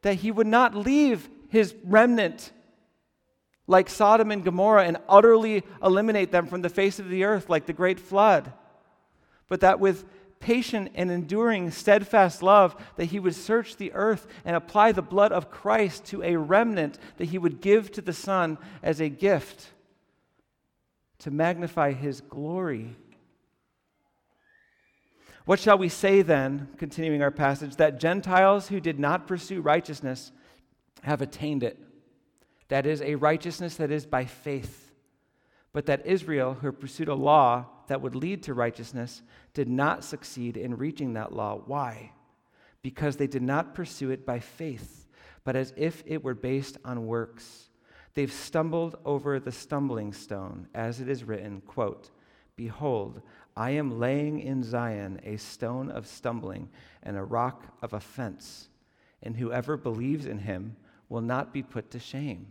That 0.00 0.14
he 0.14 0.30
would 0.30 0.46
not 0.46 0.74
leave 0.74 1.28
his 1.50 1.74
remnant 1.84 2.52
like 3.66 3.90
Sodom 3.90 4.30
and 4.30 4.42
Gomorrah 4.42 4.86
and 4.86 4.96
utterly 5.10 5.62
eliminate 5.82 6.32
them 6.32 6.46
from 6.46 6.62
the 6.62 6.70
face 6.70 6.98
of 6.98 7.10
the 7.10 7.24
earth 7.24 7.50
like 7.50 7.66
the 7.66 7.74
great 7.74 8.00
flood. 8.00 8.50
But 9.46 9.60
that 9.60 9.78
with 9.78 10.06
patient 10.40 10.90
and 10.94 11.10
enduring 11.10 11.70
steadfast 11.70 12.42
love 12.42 12.76
that 12.96 13.06
he 13.06 13.18
would 13.18 13.34
search 13.34 13.76
the 13.76 13.92
earth 13.92 14.26
and 14.44 14.54
apply 14.54 14.92
the 14.92 15.02
blood 15.02 15.32
of 15.32 15.50
Christ 15.50 16.04
to 16.06 16.22
a 16.22 16.36
remnant 16.36 16.98
that 17.16 17.26
he 17.26 17.38
would 17.38 17.60
give 17.60 17.90
to 17.92 18.02
the 18.02 18.12
Son 18.12 18.58
as 18.82 19.00
a 19.00 19.08
gift 19.08 19.72
to 21.18 21.30
magnify 21.30 21.92
his 21.92 22.20
glory. 22.20 22.96
What 25.44 25.60
shall 25.60 25.78
we 25.78 25.88
say 25.88 26.22
then, 26.22 26.68
continuing 26.76 27.22
our 27.22 27.30
passage, 27.30 27.76
that 27.76 28.00
Gentiles 28.00 28.68
who 28.68 28.80
did 28.80 28.98
not 28.98 29.28
pursue 29.28 29.60
righteousness 29.60 30.32
have 31.02 31.22
attained 31.22 31.62
it? 31.62 31.78
That 32.68 32.84
is 32.84 33.00
a 33.00 33.14
righteousness 33.14 33.76
that 33.76 33.92
is 33.92 34.06
by 34.06 34.24
faith. 34.24 34.92
But 35.72 35.86
that 35.86 36.04
Israel, 36.04 36.54
who 36.54 36.72
pursued 36.72 37.08
a 37.08 37.14
law 37.14 37.66
that 37.88 38.02
would 38.02 38.14
lead 38.14 38.42
to 38.44 38.54
righteousness 38.54 39.22
did 39.54 39.68
not 39.68 40.04
succeed 40.04 40.56
in 40.56 40.76
reaching 40.76 41.14
that 41.14 41.32
law. 41.32 41.62
Why? 41.66 42.12
Because 42.82 43.16
they 43.16 43.26
did 43.26 43.42
not 43.42 43.74
pursue 43.74 44.10
it 44.10 44.26
by 44.26 44.40
faith, 44.40 45.06
but 45.44 45.56
as 45.56 45.72
if 45.76 46.02
it 46.06 46.22
were 46.22 46.34
based 46.34 46.78
on 46.84 47.06
works. 47.06 47.70
They've 48.14 48.32
stumbled 48.32 48.96
over 49.04 49.38
the 49.38 49.52
stumbling 49.52 50.12
stone, 50.12 50.68
as 50.74 51.00
it 51.00 51.08
is 51.08 51.24
written, 51.24 51.60
quote, 51.60 52.10
Behold, 52.56 53.20
I 53.56 53.70
am 53.70 53.98
laying 53.98 54.40
in 54.40 54.62
Zion 54.62 55.20
a 55.22 55.36
stone 55.36 55.90
of 55.90 56.06
stumbling 56.06 56.70
and 57.02 57.16
a 57.16 57.24
rock 57.24 57.64
of 57.82 57.92
offense, 57.92 58.68
and 59.22 59.36
whoever 59.36 59.76
believes 59.76 60.26
in 60.26 60.38
him 60.38 60.76
will 61.08 61.20
not 61.20 61.52
be 61.52 61.62
put 61.62 61.90
to 61.90 61.98
shame. 61.98 62.46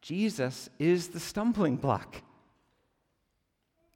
Jesus 0.00 0.70
is 0.78 1.08
the 1.08 1.20
stumbling 1.20 1.76
block. 1.76 2.22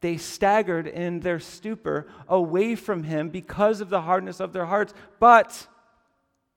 They 0.03 0.17
staggered 0.17 0.89
in 0.89 1.21
their 1.21 1.39
stupor 1.39 2.09
away 2.29 2.75
from 2.75 3.05
him 3.05 3.31
because 3.31 3.81
of 3.81 3.89
the 3.89 4.03
hardness 4.03 4.41
of 4.41 4.53
their 4.53 4.67
hearts. 4.67 4.93
But 5.21 5.69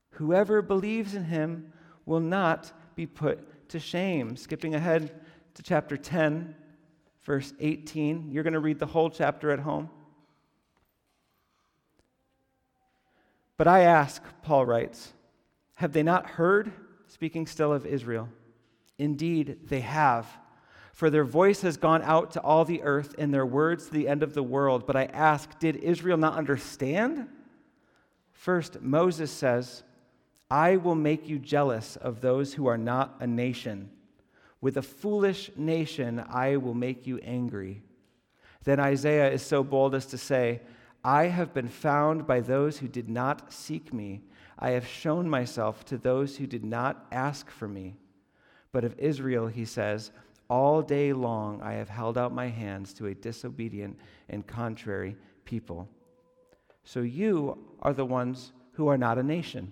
whoever 0.10 0.64
believes 0.64 1.14
in 1.14 1.26
him 1.26 1.72
will 2.08 2.20
not 2.20 2.74
be 2.96 3.06
put 3.06 3.70
to 3.70 3.80
shame. 3.80 4.36
Skipping 4.36 4.74
ahead 4.74 5.22
to 5.54 5.62
chapter 5.62 5.96
10, 5.96 6.56
verse 7.24 7.54
18. 7.60 8.32
You're 8.32 8.44
going 8.44 8.54
to 8.54 8.60
read 8.60 8.80
the 8.80 8.88
whole 8.88 9.12
chapter 9.12 9.52
at 9.52 9.60
home. 9.60 9.92
But 13.58 13.68
I 13.68 13.82
ask, 13.82 14.24
Paul 14.42 14.66
writes, 14.66 15.14
have 15.76 15.94
they 15.94 16.04
not 16.04 16.26
heard? 16.26 16.72
Speaking 17.06 17.46
still 17.46 17.72
of 17.72 17.86
Israel. 17.86 18.28
Indeed, 18.98 19.60
they 19.66 19.82
have. 19.82 20.28
For 20.96 21.10
their 21.10 21.26
voice 21.26 21.60
has 21.60 21.76
gone 21.76 22.04
out 22.04 22.32
to 22.32 22.42
all 22.42 22.64
the 22.64 22.82
earth, 22.82 23.16
and 23.18 23.34
their 23.34 23.46
words 23.46 23.88
to 23.88 23.92
the 23.92 24.08
end 24.08 24.24
of 24.24 24.34
the 24.34 24.42
world. 24.42 24.88
But 24.88 24.96
I 24.96 25.04
ask, 25.04 25.60
did 25.60 25.76
Israel 25.76 26.16
not 26.16 26.38
understand? 26.38 27.28
First, 28.32 28.80
Moses 28.80 29.30
says, 29.30 29.84
I 30.50 30.78
will 30.78 30.96
make 30.96 31.28
you 31.28 31.38
jealous 31.38 31.98
of 31.98 32.22
those 32.22 32.54
who 32.54 32.68
are 32.68 32.78
not 32.78 33.18
a 33.20 33.28
nation. 33.28 33.90
With 34.62 34.78
a 34.78 34.82
foolish 34.82 35.52
nation, 35.58 36.24
I 36.30 36.56
will 36.56 36.74
make 36.74 37.06
you 37.06 37.18
angry. 37.18 37.84
Then 38.64 38.80
Isaiah 38.80 39.30
is 39.30 39.42
so 39.42 39.66
bold 39.66 39.96
as 39.96 40.06
to 40.06 40.18
say, 40.18 40.62
I 41.04 41.26
have 41.26 41.54
been 41.54 41.68
found 41.68 42.26
by 42.26 42.40
those 42.40 42.78
who 42.78 42.88
did 42.88 43.10
not 43.10 43.52
seek 43.52 43.94
me. 43.94 44.22
I 44.58 44.70
have 44.70 44.88
shown 44.88 45.30
myself 45.30 45.84
to 45.88 45.98
those 45.98 46.38
who 46.38 46.48
did 46.48 46.64
not 46.64 47.06
ask 47.12 47.50
for 47.50 47.68
me. 47.68 47.96
But 48.72 48.86
of 48.86 48.98
Israel, 48.98 49.48
he 49.48 49.66
says, 49.66 50.12
All 50.50 50.82
day 50.82 51.14
long 51.14 51.62
I 51.62 51.74
have 51.74 51.90
held 51.90 52.18
out 52.18 52.34
my 52.34 52.48
hands 52.48 52.94
to 52.96 53.08
a 53.08 53.16
disobedient 53.16 53.98
and 54.30 54.46
contrary 54.46 55.16
people. 55.44 55.90
So 56.84 57.02
you 57.02 57.58
are 57.82 57.94
the 57.94 58.06
ones 58.06 58.52
who 58.74 58.88
are 58.88 58.98
not 58.98 59.18
a 59.18 59.24
nation. 59.24 59.72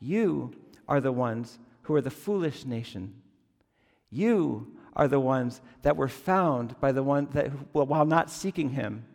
You 0.00 0.54
are 0.88 1.00
the 1.00 1.12
ones 1.12 1.58
who 1.82 1.94
are 1.94 2.00
the 2.00 2.10
foolish 2.10 2.64
nation. 2.64 3.14
You 4.10 4.76
are 4.94 5.08
the 5.08 5.20
ones 5.20 5.60
that 5.82 5.96
were 5.96 6.08
found 6.08 6.78
by 6.80 6.92
the 6.92 7.02
one 7.02 7.28
that, 7.32 7.48
while 7.72 8.04
not 8.04 8.30
seeking 8.30 8.70
him, 8.70 9.06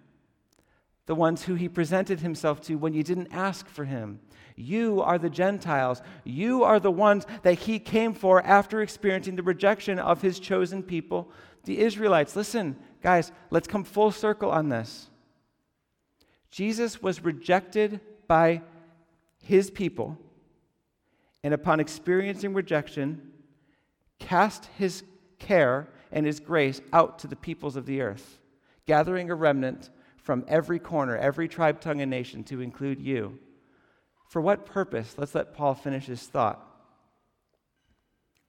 the 1.08 1.16
ones 1.16 1.44
who 1.44 1.56
he 1.56 1.68
presented 1.68 2.20
himself 2.20 2.62
to 2.62 2.76
when 2.76 2.94
you 2.94 3.02
didn't 3.02 3.30
ask 3.32 3.68
for 3.68 3.86
him. 3.86 4.20
You 4.56 5.02
are 5.02 5.18
the 5.18 5.30
Gentiles. 5.30 6.02
You 6.24 6.64
are 6.64 6.80
the 6.80 6.92
ones 6.92 7.26
that 7.44 7.60
he 7.60 7.80
came 7.80 8.14
for 8.14 8.42
after 8.44 8.82
experiencing 8.82 9.36
the 9.36 9.44
rejection 9.44 10.00
of 10.00 10.22
his 10.22 10.40
chosen 10.40 10.84
people, 10.84 11.32
the 11.64 11.80
Israelites. 11.80 12.36
Listen, 12.36 12.76
guys, 13.02 13.32
let's 13.50 13.68
come 13.68 13.84
full 13.84 14.12
circle 14.12 14.52
on 14.52 14.70
this. 14.70 15.10
Jesus 16.52 17.02
was 17.02 17.24
rejected 17.24 18.02
by 18.28 18.62
his 19.42 19.70
people, 19.70 20.18
and 21.44 21.54
upon 21.54 21.80
experiencing 21.80 22.54
rejection, 22.54 23.32
cast 24.20 24.66
his 24.78 25.04
care 25.40 25.88
and 26.12 26.26
his 26.26 26.40
grace 26.40 26.82
out 26.92 27.20
to 27.20 27.28
the 27.28 27.36
peoples 27.36 27.76
of 27.76 27.86
the 27.86 28.02
earth, 28.02 28.40
gathering 28.86 29.30
a 29.30 29.36
remnant 29.36 29.90
from 30.28 30.44
every 30.50 30.78
corner, 30.78 31.16
every 31.16 31.48
tribe, 31.48 31.80
tongue, 31.80 32.02
and 32.02 32.12
nation 32.12 32.44
to 32.44 32.60
include 32.60 33.00
you. 33.00 33.40
For 34.28 34.42
what 34.42 34.66
purpose? 34.66 35.16
Let's 35.18 35.34
let 35.34 35.54
Paul 35.54 35.74
finish 35.74 36.08
his 36.08 36.22
thought. 36.22 36.62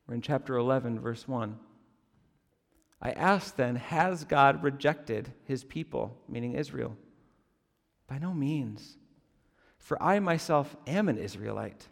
We're 0.05 0.17
in 0.17 0.21
chapter 0.21 0.57
11, 0.57 0.99
verse 0.99 1.29
1. 1.29 1.57
I 3.01 3.13
ask 3.13 3.55
then, 3.55 3.77
has 3.77 4.25
God 4.25 4.65
rejected 4.65 5.33
his 5.45 5.63
people, 5.63 6.21
meaning 6.29 6.55
Israel? 6.55 6.97
By 8.09 8.19
no 8.19 8.35
means. 8.35 8.97
For 9.79 10.03
I 10.03 10.19
myself 10.19 10.75
am 10.89 11.09
an 11.09 11.17
Israelite, 11.17 11.87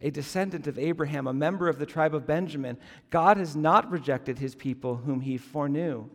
a 0.00 0.12
descendant 0.12 0.68
of 0.68 0.78
Abraham, 0.78 1.26
a 1.26 1.32
member 1.32 1.68
of 1.68 1.80
the 1.80 1.84
tribe 1.84 2.14
of 2.14 2.28
Benjamin. 2.28 2.78
God 3.10 3.38
has 3.38 3.56
not 3.56 3.90
rejected 3.90 4.38
his 4.38 4.54
people 4.54 4.98
whom 4.98 5.22
he 5.22 5.36
foreknew. 5.36 6.08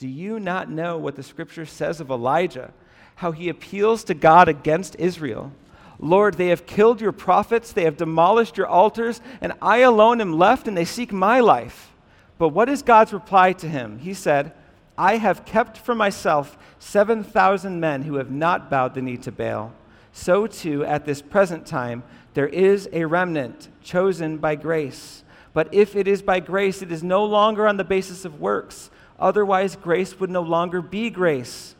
Do 0.00 0.08
you 0.08 0.40
not 0.40 0.70
know 0.70 0.96
what 0.96 1.14
the 1.14 1.22
scripture 1.22 1.66
says 1.66 2.00
of 2.00 2.10
Elijah, 2.10 2.72
how 3.16 3.32
he 3.32 3.50
appeals 3.50 4.02
to 4.04 4.14
God 4.14 4.48
against 4.48 4.96
Israel? 4.98 5.52
Lord, 5.98 6.38
they 6.38 6.48
have 6.48 6.64
killed 6.64 7.02
your 7.02 7.12
prophets, 7.12 7.70
they 7.74 7.84
have 7.84 7.98
demolished 7.98 8.56
your 8.56 8.66
altars, 8.66 9.20
and 9.42 9.52
I 9.60 9.80
alone 9.80 10.22
am 10.22 10.38
left, 10.38 10.66
and 10.66 10.74
they 10.74 10.86
seek 10.86 11.12
my 11.12 11.40
life. 11.40 11.92
But 12.38 12.48
what 12.48 12.70
is 12.70 12.80
God's 12.80 13.12
reply 13.12 13.52
to 13.52 13.68
him? 13.68 13.98
He 13.98 14.14
said, 14.14 14.54
I 14.96 15.18
have 15.18 15.44
kept 15.44 15.76
for 15.76 15.94
myself 15.94 16.56
7,000 16.78 17.78
men 17.78 18.00
who 18.00 18.14
have 18.14 18.30
not 18.30 18.70
bowed 18.70 18.94
the 18.94 19.02
knee 19.02 19.18
to 19.18 19.30
Baal. 19.30 19.74
So 20.12 20.46
too, 20.46 20.82
at 20.82 21.04
this 21.04 21.20
present 21.20 21.66
time, 21.66 22.04
there 22.32 22.48
is 22.48 22.88
a 22.94 23.04
remnant 23.04 23.68
chosen 23.82 24.38
by 24.38 24.54
grace. 24.54 25.24
But 25.52 25.74
if 25.74 25.94
it 25.94 26.08
is 26.08 26.22
by 26.22 26.40
grace, 26.40 26.80
it 26.80 26.90
is 26.90 27.02
no 27.02 27.22
longer 27.22 27.68
on 27.68 27.76
the 27.76 27.84
basis 27.84 28.24
of 28.24 28.40
works. 28.40 28.90
Otherwise, 29.20 29.76
grace 29.76 30.18
would 30.18 30.30
no 30.30 30.42
longer 30.42 30.80
be 30.80 31.10
grace. 31.10 31.74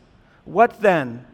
What 0.45 0.81
then? 0.81 1.25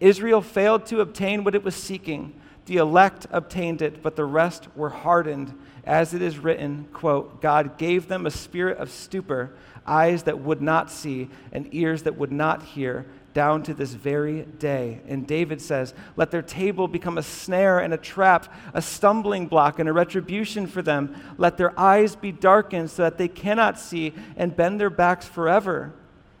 Israel 0.00 0.42
failed 0.42 0.84
to 0.86 1.00
obtain 1.00 1.44
what 1.44 1.54
it 1.54 1.62
was 1.62 1.76
seeking. 1.76 2.34
The 2.66 2.78
elect 2.78 3.26
obtained 3.30 3.80
it, 3.80 4.02
but 4.02 4.16
the 4.16 4.24
rest 4.24 4.68
were 4.74 4.90
hardened. 4.90 5.54
As 5.84 6.14
it 6.14 6.22
is 6.22 6.38
written, 6.38 6.88
quote, 6.92 7.40
God 7.40 7.78
gave 7.78 8.08
them 8.08 8.26
a 8.26 8.30
spirit 8.30 8.78
of 8.78 8.90
stupor, 8.90 9.52
eyes 9.86 10.24
that 10.24 10.40
would 10.40 10.62
not 10.62 10.90
see, 10.90 11.28
and 11.52 11.72
ears 11.72 12.02
that 12.02 12.16
would 12.16 12.32
not 12.32 12.62
hear, 12.62 13.06
down 13.34 13.62
to 13.64 13.74
this 13.74 13.94
very 13.94 14.42
day. 14.42 15.00
And 15.08 15.26
David 15.26 15.60
says, 15.60 15.94
Let 16.16 16.30
their 16.30 16.42
table 16.42 16.88
become 16.88 17.18
a 17.18 17.22
snare 17.22 17.78
and 17.78 17.94
a 17.94 17.98
trap, 17.98 18.52
a 18.74 18.82
stumbling 18.82 19.46
block 19.46 19.78
and 19.78 19.88
a 19.88 19.92
retribution 19.92 20.66
for 20.66 20.82
them. 20.82 21.14
Let 21.38 21.56
their 21.56 21.78
eyes 21.78 22.16
be 22.16 22.32
darkened 22.32 22.90
so 22.90 23.02
that 23.02 23.18
they 23.18 23.28
cannot 23.28 23.78
see 23.78 24.14
and 24.36 24.56
bend 24.56 24.80
their 24.80 24.90
backs 24.90 25.26
forever. 25.26 25.94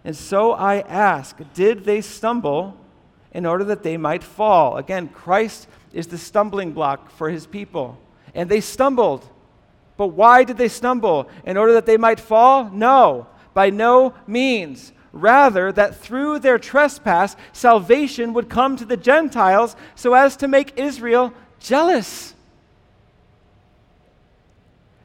And 0.04 0.16
so 0.16 0.52
I 0.52 0.80
ask, 0.80 1.38
did 1.54 1.84
they 1.84 2.00
stumble? 2.00 2.78
in 3.32 3.46
order 3.46 3.64
that 3.64 3.82
they 3.82 3.96
might 3.96 4.22
fall. 4.22 4.76
Again, 4.76 5.08
Christ 5.08 5.66
is 5.92 6.06
the 6.06 6.18
stumbling 6.18 6.72
block 6.72 7.10
for 7.10 7.30
his 7.30 7.46
people. 7.46 7.98
And 8.34 8.48
they 8.48 8.60
stumbled. 8.60 9.28
But 9.96 10.08
why 10.08 10.44
did 10.44 10.58
they 10.58 10.68
stumble? 10.68 11.28
In 11.44 11.56
order 11.56 11.74
that 11.74 11.86
they 11.86 11.96
might 11.96 12.20
fall? 12.20 12.70
No, 12.70 13.26
by 13.54 13.70
no 13.70 14.14
means. 14.26 14.92
Rather, 15.12 15.70
that 15.72 15.96
through 15.96 16.38
their 16.38 16.58
trespass, 16.58 17.36
salvation 17.52 18.32
would 18.32 18.48
come 18.48 18.76
to 18.76 18.84
the 18.84 18.96
Gentiles 18.96 19.76
so 19.94 20.14
as 20.14 20.36
to 20.38 20.48
make 20.48 20.78
Israel 20.78 21.32
jealous. 21.60 22.34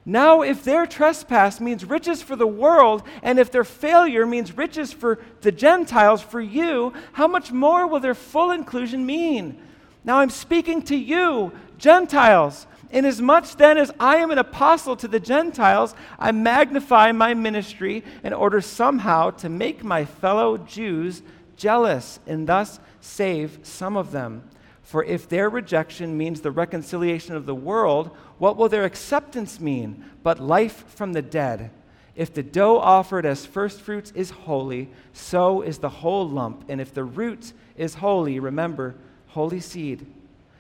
Now, 0.06 0.42
if 0.42 0.64
their 0.64 0.86
trespass 0.86 1.60
means 1.60 1.84
riches 1.84 2.22
for 2.22 2.38
the 2.38 2.48
world, 2.48 3.04
and 3.22 3.38
if 3.38 3.52
their 3.52 3.66
failure 3.66 4.26
means 4.26 4.56
riches 4.56 4.94
for 4.94 5.20
the 5.42 5.52
Gentiles, 5.52 6.22
for 6.22 6.40
you, 6.40 6.94
how 7.12 7.28
much 7.28 7.52
more 7.52 7.86
will 7.86 8.00
their 8.00 8.16
full 8.16 8.52
inclusion 8.52 9.06
mean? 9.06 9.62
Now, 10.06 10.20
I'm 10.20 10.30
speaking 10.30 10.82
to 10.84 10.96
you, 10.96 11.52
Gentiles. 11.78 12.68
Inasmuch 12.90 13.58
then 13.58 13.78
as 13.78 13.92
I 14.00 14.18
am 14.18 14.32
an 14.32 14.38
apostle 14.38 14.96
to 14.98 15.08
the 15.08 15.20
Gentiles, 15.20 15.94
I 16.18 16.32
magnify 16.32 17.12
my 17.12 17.34
ministry 17.34 18.04
in 18.24 18.34
order 18.34 18.62
somehow 18.62 19.32
to 19.32 19.50
make 19.50 19.84
my 19.84 20.06
fellow 20.06 20.58
Jews 20.58 21.22
jealous 21.58 22.20
and 22.26 22.48
thus 22.48 22.80
save 23.02 23.60
some 23.64 23.98
of 23.98 24.12
them. 24.12 24.50
For 24.84 25.04
if 25.04 25.28
their 25.28 25.50
rejection 25.50 26.18
means 26.18 26.40
the 26.40 26.52
reconciliation 26.52 27.36
of 27.36 27.46
the 27.46 27.56
world, 27.56 28.16
what 28.38 28.56
will 28.56 28.70
their 28.70 28.86
acceptance 28.86 29.60
mean 29.60 30.06
but 30.24 30.40
life 30.40 30.86
from 30.88 31.12
the 31.12 31.22
dead? 31.22 31.72
If 32.16 32.34
the 32.34 32.42
dough 32.42 32.80
offered 32.80 33.26
as 33.26 33.46
firstfruits 33.46 34.12
is 34.12 34.32
holy, 34.32 34.90
so 35.14 35.62
is 35.62 35.80
the 35.80 35.90
whole 35.90 36.28
lump. 36.28 36.66
And 36.70 36.80
if 36.80 36.94
the 36.94 37.04
root 37.04 37.52
is 37.76 37.96
holy, 37.96 38.40
remember, 38.40 38.96
holy 39.28 39.60
seed, 39.60 40.06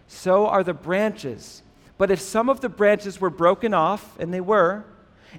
so 0.07 0.45
are 0.45 0.63
the 0.63 0.73
branches. 0.73 1.63
But 1.97 2.11
if 2.11 2.21
some 2.21 2.49
of 2.49 2.61
the 2.61 2.69
branches 2.69 3.19
were 3.19 3.29
broken 3.29 3.73
off, 3.73 4.17
and 4.19 4.33
they 4.33 4.41
were, 4.41 4.85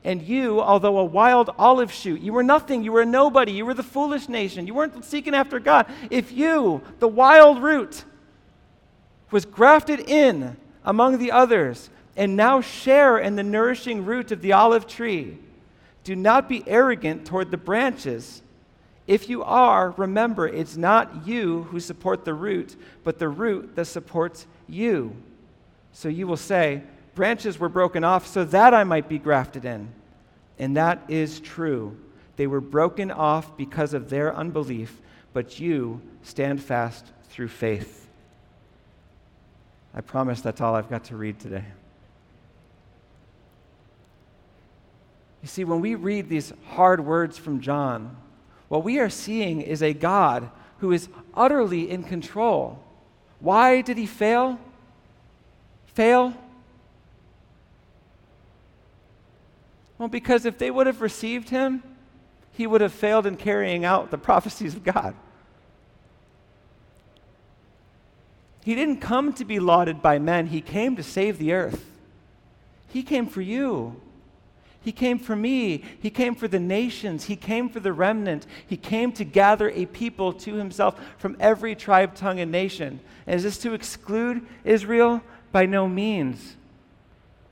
And 0.04 0.22
you, 0.22 0.60
although 0.60 0.98
a 0.98 1.04
wild 1.04 1.50
olive 1.58 1.92
shoot, 1.92 2.20
you 2.20 2.32
were 2.32 2.42
nothing, 2.42 2.84
you 2.84 2.92
were 2.92 3.02
a 3.02 3.06
nobody, 3.06 3.52
you 3.52 3.66
were 3.66 3.74
the 3.74 3.82
foolish 3.82 4.28
nation, 4.28 4.66
you 4.66 4.74
weren't 4.74 5.04
seeking 5.04 5.34
after 5.34 5.58
God. 5.58 5.86
If 6.10 6.32
you, 6.32 6.82
the 6.98 7.08
wild 7.08 7.62
root, 7.62 8.04
was 9.30 9.44
grafted 9.44 10.00
in 10.00 10.56
among 10.84 11.18
the 11.18 11.32
others, 11.32 11.90
and 12.16 12.36
now 12.36 12.60
share 12.60 13.18
in 13.18 13.36
the 13.36 13.42
nourishing 13.42 14.04
root 14.04 14.32
of 14.32 14.40
the 14.40 14.52
olive 14.52 14.86
tree, 14.86 15.38
do 16.04 16.16
not 16.16 16.48
be 16.48 16.64
arrogant 16.66 17.26
toward 17.26 17.50
the 17.50 17.56
branches. 17.56 18.42
If 19.06 19.28
you 19.28 19.42
are, 19.42 19.90
remember 19.96 20.46
it's 20.46 20.76
not 20.76 21.26
you 21.26 21.64
who 21.64 21.80
support 21.80 22.24
the 22.24 22.34
root, 22.34 22.76
but 23.04 23.18
the 23.18 23.28
root 23.28 23.74
that 23.76 23.86
supports 23.86 24.46
you. 24.68 25.16
So 25.92 26.08
you 26.08 26.26
will 26.26 26.36
say, 26.36 26.82
Branches 27.18 27.58
were 27.58 27.68
broken 27.68 28.04
off 28.04 28.28
so 28.28 28.44
that 28.44 28.72
I 28.72 28.84
might 28.84 29.08
be 29.08 29.18
grafted 29.18 29.64
in. 29.64 29.88
And 30.56 30.76
that 30.76 31.02
is 31.08 31.40
true. 31.40 31.96
They 32.36 32.46
were 32.46 32.60
broken 32.60 33.10
off 33.10 33.56
because 33.56 33.92
of 33.92 34.08
their 34.08 34.32
unbelief, 34.32 35.00
but 35.32 35.58
you 35.58 36.00
stand 36.22 36.62
fast 36.62 37.04
through 37.24 37.48
faith. 37.48 38.08
I 39.92 40.00
promise 40.00 40.40
that's 40.40 40.60
all 40.60 40.76
I've 40.76 40.88
got 40.88 41.02
to 41.06 41.16
read 41.16 41.40
today. 41.40 41.64
You 45.42 45.48
see, 45.48 45.64
when 45.64 45.80
we 45.80 45.96
read 45.96 46.28
these 46.28 46.52
hard 46.68 47.04
words 47.04 47.36
from 47.36 47.60
John, 47.60 48.16
what 48.68 48.84
we 48.84 49.00
are 49.00 49.10
seeing 49.10 49.60
is 49.60 49.82
a 49.82 49.92
God 49.92 50.50
who 50.78 50.92
is 50.92 51.08
utterly 51.34 51.90
in 51.90 52.04
control. 52.04 52.80
Why 53.40 53.80
did 53.80 53.98
he 53.98 54.06
fail? 54.06 54.60
Fail? 55.98 56.32
Well, 59.98 60.08
because 60.08 60.44
if 60.44 60.56
they 60.56 60.70
would 60.70 60.86
have 60.86 61.00
received 61.00 61.48
him, 61.48 61.82
he 62.52 62.68
would 62.68 62.82
have 62.82 62.92
failed 62.92 63.26
in 63.26 63.36
carrying 63.36 63.84
out 63.84 64.12
the 64.12 64.16
prophecies 64.16 64.76
of 64.76 64.84
God. 64.84 65.16
He 68.64 68.76
didn't 68.76 68.98
come 68.98 69.32
to 69.32 69.44
be 69.44 69.58
lauded 69.58 70.00
by 70.00 70.20
men, 70.20 70.46
he 70.46 70.60
came 70.60 70.94
to 70.94 71.02
save 71.02 71.36
the 71.38 71.52
earth. 71.52 71.84
He 72.86 73.02
came 73.02 73.26
for 73.26 73.40
you. 73.40 74.00
He 74.80 74.92
came 74.92 75.18
for 75.18 75.34
me. 75.34 75.82
He 76.00 76.10
came 76.10 76.36
for 76.36 76.46
the 76.46 76.60
nations. 76.60 77.24
He 77.24 77.34
came 77.34 77.68
for 77.68 77.80
the 77.80 77.92
remnant. 77.92 78.46
He 78.68 78.76
came 78.76 79.10
to 79.14 79.24
gather 79.24 79.68
a 79.70 79.86
people 79.86 80.32
to 80.34 80.54
himself 80.54 81.00
from 81.18 81.36
every 81.40 81.74
tribe, 81.74 82.14
tongue, 82.14 82.38
and 82.38 82.52
nation. 82.52 83.00
And 83.26 83.34
is 83.34 83.42
this 83.42 83.58
to 83.58 83.74
exclude 83.74 84.46
Israel? 84.62 85.22
By 85.52 85.66
no 85.66 85.88
means. 85.88 86.56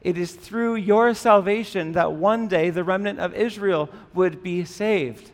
It 0.02 0.16
is 0.16 0.32
through 0.32 0.76
your 0.76 1.14
salvation 1.14 1.92
that 1.92 2.12
one 2.12 2.46
day 2.46 2.70
the 2.70 2.84
remnant 2.84 3.18
of 3.18 3.34
Israel 3.34 3.90
would 4.14 4.42
be 4.42 4.64
saved. 4.64 5.30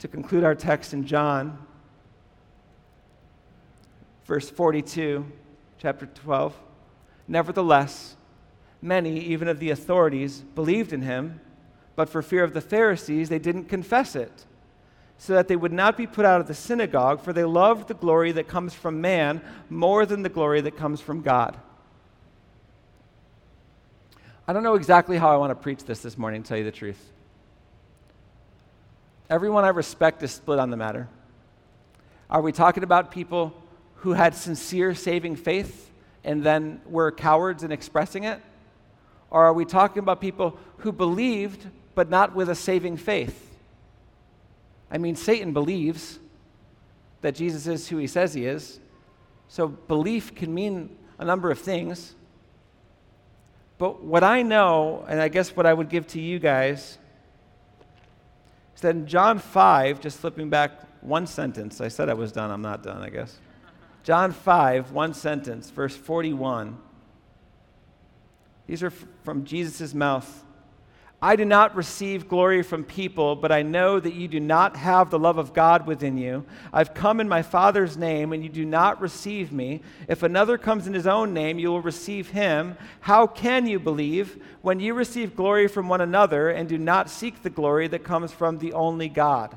To 0.00 0.08
conclude 0.08 0.44
our 0.44 0.54
text 0.54 0.92
in 0.92 1.06
John, 1.06 1.56
verse 4.26 4.50
42, 4.50 5.24
chapter 5.78 6.06
12. 6.06 6.54
Nevertheless, 7.28 8.16
many, 8.82 9.20
even 9.20 9.48
of 9.48 9.58
the 9.58 9.70
authorities, 9.70 10.40
believed 10.54 10.92
in 10.92 11.02
him, 11.02 11.40
but 11.96 12.08
for 12.08 12.20
fear 12.20 12.44
of 12.44 12.52
the 12.52 12.60
Pharisees, 12.60 13.28
they 13.28 13.38
didn't 13.38 13.70
confess 13.70 14.16
it 14.16 14.44
so 15.22 15.34
that 15.34 15.46
they 15.46 15.54
would 15.54 15.72
not 15.72 15.96
be 15.96 16.04
put 16.04 16.24
out 16.24 16.40
of 16.40 16.48
the 16.48 16.54
synagogue, 16.54 17.20
for 17.20 17.32
they 17.32 17.44
loved 17.44 17.86
the 17.86 17.94
glory 17.94 18.32
that 18.32 18.48
comes 18.48 18.74
from 18.74 19.00
man 19.00 19.40
more 19.70 20.04
than 20.04 20.24
the 20.24 20.28
glory 20.28 20.60
that 20.60 20.76
comes 20.76 21.00
from 21.00 21.22
God. 21.22 21.56
I 24.48 24.52
don't 24.52 24.64
know 24.64 24.74
exactly 24.74 25.18
how 25.18 25.30
I 25.30 25.36
want 25.36 25.52
to 25.52 25.54
preach 25.54 25.84
this 25.84 26.00
this 26.00 26.18
morning, 26.18 26.42
to 26.42 26.48
tell 26.48 26.58
you 26.58 26.64
the 26.64 26.72
truth. 26.72 26.98
Everyone 29.30 29.64
I 29.64 29.68
respect 29.68 30.24
is 30.24 30.32
split 30.32 30.58
on 30.58 30.70
the 30.70 30.76
matter. 30.76 31.08
Are 32.28 32.42
we 32.42 32.50
talking 32.50 32.82
about 32.82 33.12
people 33.12 33.54
who 33.98 34.14
had 34.14 34.34
sincere 34.34 34.92
saving 34.92 35.36
faith 35.36 35.88
and 36.24 36.42
then 36.42 36.80
were 36.84 37.12
cowards 37.12 37.62
in 37.62 37.70
expressing 37.70 38.24
it? 38.24 38.40
Or 39.30 39.44
are 39.44 39.52
we 39.52 39.66
talking 39.66 40.00
about 40.00 40.20
people 40.20 40.58
who 40.78 40.90
believed 40.90 41.68
but 41.94 42.10
not 42.10 42.34
with 42.34 42.48
a 42.48 42.56
saving 42.56 42.96
faith? 42.96 43.50
I 44.92 44.98
mean, 44.98 45.16
Satan 45.16 45.54
believes 45.54 46.20
that 47.22 47.34
Jesus 47.34 47.66
is 47.66 47.88
who 47.88 47.96
he 47.96 48.06
says 48.06 48.34
he 48.34 48.44
is. 48.44 48.78
So 49.48 49.66
belief 49.66 50.34
can 50.34 50.52
mean 50.52 50.96
a 51.18 51.24
number 51.24 51.50
of 51.50 51.58
things. 51.58 52.14
But 53.78 54.02
what 54.02 54.22
I 54.22 54.42
know, 54.42 55.04
and 55.08 55.20
I 55.20 55.28
guess 55.28 55.56
what 55.56 55.64
I 55.64 55.72
would 55.72 55.88
give 55.88 56.06
to 56.08 56.20
you 56.20 56.38
guys, 56.38 56.98
is 58.74 58.82
that 58.82 58.94
in 58.94 59.06
John 59.06 59.38
5, 59.38 60.00
just 60.00 60.18
flipping 60.18 60.50
back 60.50 60.72
one 61.00 61.26
sentence, 61.26 61.80
I 61.80 61.88
said 61.88 62.08
I 62.08 62.14
was 62.14 62.30
done, 62.30 62.50
I'm 62.50 62.62
not 62.62 62.82
done, 62.82 63.02
I 63.02 63.08
guess. 63.08 63.38
John 64.04 64.30
5, 64.32 64.92
one 64.92 65.14
sentence, 65.14 65.70
verse 65.70 65.96
41. 65.96 66.76
These 68.66 68.82
are 68.82 68.90
from 68.90 69.44
Jesus' 69.44 69.94
mouth. 69.94 70.44
I 71.24 71.36
do 71.36 71.44
not 71.44 71.76
receive 71.76 72.26
glory 72.26 72.64
from 72.64 72.82
people, 72.82 73.36
but 73.36 73.52
I 73.52 73.62
know 73.62 74.00
that 74.00 74.14
you 74.14 74.26
do 74.26 74.40
not 74.40 74.76
have 74.76 75.08
the 75.08 75.20
love 75.20 75.38
of 75.38 75.54
God 75.54 75.86
within 75.86 76.16
you. 76.16 76.44
I've 76.72 76.94
come 76.94 77.20
in 77.20 77.28
my 77.28 77.42
Father's 77.42 77.96
name, 77.96 78.32
and 78.32 78.42
you 78.42 78.48
do 78.48 78.64
not 78.64 79.00
receive 79.00 79.52
me. 79.52 79.82
If 80.08 80.24
another 80.24 80.58
comes 80.58 80.88
in 80.88 80.94
his 80.94 81.06
own 81.06 81.32
name, 81.32 81.60
you 81.60 81.68
will 81.70 81.80
receive 81.80 82.30
him. 82.30 82.76
How 83.02 83.28
can 83.28 83.68
you 83.68 83.78
believe 83.78 84.42
when 84.62 84.80
you 84.80 84.94
receive 84.94 85.36
glory 85.36 85.68
from 85.68 85.88
one 85.88 86.00
another 86.00 86.50
and 86.50 86.68
do 86.68 86.76
not 86.76 87.08
seek 87.08 87.42
the 87.42 87.50
glory 87.50 87.86
that 87.86 88.02
comes 88.02 88.32
from 88.32 88.58
the 88.58 88.72
only 88.72 89.08
God? 89.08 89.56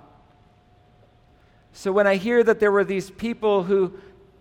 So 1.74 1.92
when 1.92 2.06
I 2.06 2.18
hear 2.18 2.44
that 2.44 2.60
there 2.60 2.72
were 2.72 2.86
these 2.86 3.10
people 3.10 3.64
who 3.64 3.96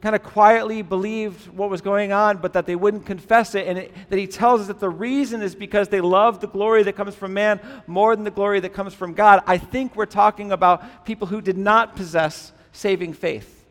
kind 0.05 0.15
of 0.15 0.23
quietly 0.23 0.83
believed 0.83 1.49
what 1.49 1.71
was 1.71 1.81
going 1.81 2.13
on, 2.13 2.37
but 2.37 2.53
that 2.53 2.67
they 2.67 2.77
wouldn't 2.77 3.07
confess 3.07 3.55
it. 3.55 3.67
And 3.67 3.79
it, 3.79 3.95
that 4.11 4.19
he 4.19 4.27
tells 4.27 4.61
us 4.61 4.67
that 4.67 4.79
the 4.79 4.91
reason 4.91 5.41
is 5.41 5.55
because 5.55 5.89
they 5.89 6.03
love 6.03 6.41
the 6.41 6.47
glory 6.47 6.83
that 6.83 6.93
comes 6.93 7.15
from 7.15 7.33
man 7.33 7.59
more 7.87 8.15
than 8.15 8.23
the 8.23 8.31
glory 8.31 8.61
that 8.61 8.75
comes 8.75 8.93
from 8.93 9.15
God. 9.15 9.43
I 9.47 9.57
think 9.57 9.97
we're 9.97 10.05
talking 10.05 10.53
about 10.53 11.07
people 11.07 11.27
who 11.29 11.41
did 11.41 11.57
not 11.57 11.97
possess 11.97 12.53
saving 12.71 13.15
faith. 13.15 13.65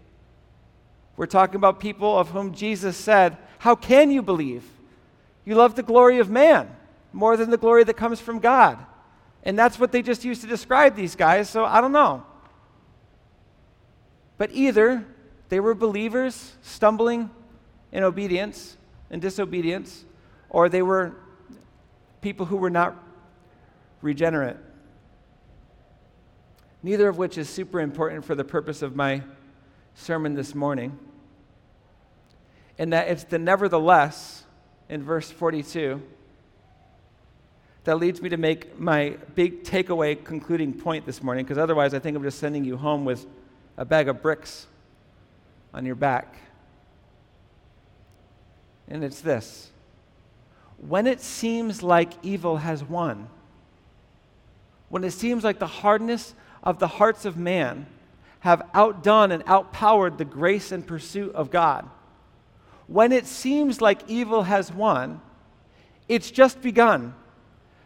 We're 1.17 1.27
talking 1.27 1.57
about 1.57 1.79
people 1.79 2.17
of 2.17 2.29
whom 2.29 2.55
Jesus 2.55 2.97
said, 2.97 3.37
How 3.59 3.75
can 3.75 4.09
you 4.09 4.23
believe? 4.23 4.63
You 5.45 5.53
love 5.53 5.75
the 5.75 5.83
glory 5.83 6.17
of 6.17 6.31
man 6.31 6.67
more 7.11 7.37
than 7.37 7.51
the 7.51 7.57
glory 7.57 7.83
that 7.83 7.93
comes 7.93 8.19
from 8.19 8.39
God. 8.39 8.79
And 9.43 9.55
that's 9.55 9.77
what 9.77 9.91
they 9.91 10.01
just 10.01 10.25
used 10.25 10.41
to 10.41 10.47
describe 10.47 10.95
these 10.95 11.15
guys, 11.15 11.47
so 11.47 11.63
I 11.63 11.79
don't 11.79 11.91
know. 11.91 12.25
But 14.39 14.49
either 14.51 15.05
they 15.53 15.59
were 15.59 15.75
believers 15.75 16.55
stumbling 16.63 17.29
in 17.91 18.03
obedience 18.03 18.75
and 19.11 19.21
disobedience, 19.21 20.03
or 20.49 20.67
they 20.67 20.81
were 20.81 21.13
people 22.21 22.47
who 22.47 22.57
were 22.57 22.71
not 22.71 22.95
regenerate. 24.01 24.57
Neither 26.81 27.07
of 27.07 27.19
which 27.19 27.37
is 27.37 27.47
super 27.47 27.79
important 27.81 28.25
for 28.25 28.33
the 28.33 28.43
purpose 28.43 28.81
of 28.81 28.95
my 28.95 29.21
sermon 29.93 30.33
this 30.33 30.55
morning. 30.55 30.97
And 32.79 32.91
that 32.91 33.09
it's 33.09 33.25
the 33.25 33.37
nevertheless 33.37 34.45
in 34.89 35.03
verse 35.03 35.29
42 35.29 36.01
that 37.83 37.99
leads 37.99 38.23
me 38.23 38.29
to 38.29 38.37
make 38.37 38.79
my 38.79 39.17
big 39.35 39.63
takeaway 39.63 40.15
concluding 40.25 40.73
point 40.73 41.05
this 41.05 41.21
morning, 41.21 41.45
because 41.45 41.59
otherwise 41.59 41.93
I 41.93 41.99
think 41.99 42.17
I'm 42.17 42.23
just 42.23 42.39
sending 42.39 42.65
you 42.65 42.75
home 42.75 43.05
with 43.05 43.27
a 43.77 43.85
bag 43.85 44.09
of 44.09 44.19
bricks 44.23 44.65
on 45.73 45.85
your 45.85 45.95
back. 45.95 46.35
And 48.87 49.03
it's 49.03 49.21
this 49.21 49.71
when 50.77 51.07
it 51.07 51.21
seems 51.21 51.81
like 51.81 52.11
evil 52.23 52.57
has 52.57 52.83
won, 52.83 53.29
when 54.89 55.03
it 55.03 55.11
seems 55.11 55.43
like 55.43 55.57
the 55.57 55.67
hardness 55.67 56.35
of 56.61 56.79
the 56.79 56.87
hearts 56.87 57.23
of 57.25 57.37
man 57.37 57.85
have 58.41 58.61
outdone 58.73 59.31
and 59.31 59.47
outpowered 59.47 60.17
the 60.17 60.25
grace 60.25 60.73
and 60.73 60.85
pursuit 60.85 61.33
of 61.35 61.49
God, 61.49 61.89
when 62.87 63.13
it 63.13 63.25
seems 63.25 63.79
like 63.79 64.01
evil 64.09 64.43
has 64.43 64.73
won, 64.73 65.21
it's 66.09 66.29
just 66.29 66.61
begun. 66.61 67.15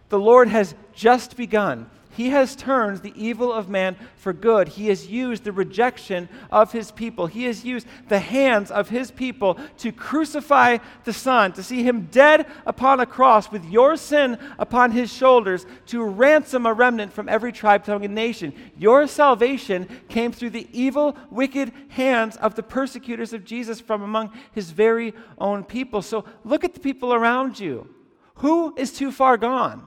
The 0.09 0.19
Lord 0.19 0.47
has 0.47 0.73
just 0.93 1.37
begun. 1.37 1.89
He 2.17 2.29
has 2.29 2.55
turned 2.55 3.03
the 3.03 3.13
evil 3.15 3.53
of 3.53 3.69
man 3.69 3.95
for 4.15 4.33
good. 4.33 4.69
He 4.69 4.87
has 4.87 5.05
used 5.05 5.43
the 5.43 5.51
rejection 5.51 6.27
of 6.51 6.71
his 6.71 6.89
people. 6.89 7.27
He 7.27 7.43
has 7.43 7.63
used 7.63 7.85
the 8.07 8.17
hands 8.17 8.71
of 8.71 8.89
his 8.89 9.11
people 9.11 9.59
to 9.77 9.91
crucify 9.91 10.79
the 11.03 11.13
Son, 11.13 11.51
to 11.51 11.61
see 11.61 11.83
him 11.83 12.07
dead 12.09 12.47
upon 12.65 12.99
a 12.99 13.05
cross 13.05 13.51
with 13.51 13.63
your 13.65 13.95
sin 13.95 14.39
upon 14.57 14.89
his 14.89 15.13
shoulders, 15.13 15.67
to 15.85 16.03
ransom 16.03 16.65
a 16.65 16.73
remnant 16.73 17.13
from 17.13 17.29
every 17.29 17.51
tribe, 17.51 17.85
tongue, 17.85 18.03
and 18.03 18.15
nation. 18.15 18.51
Your 18.75 19.05
salvation 19.05 19.87
came 20.09 20.31
through 20.31 20.49
the 20.49 20.67
evil, 20.73 21.15
wicked 21.29 21.71
hands 21.89 22.35
of 22.37 22.55
the 22.55 22.63
persecutors 22.63 23.31
of 23.31 23.45
Jesus 23.45 23.79
from 23.79 24.01
among 24.01 24.31
his 24.53 24.71
very 24.71 25.13
own 25.37 25.63
people. 25.63 26.01
So 26.01 26.25
look 26.43 26.63
at 26.63 26.73
the 26.73 26.79
people 26.79 27.13
around 27.13 27.59
you. 27.59 27.93
Who 28.37 28.73
is 28.75 28.91
too 28.91 29.11
far 29.11 29.37
gone? 29.37 29.85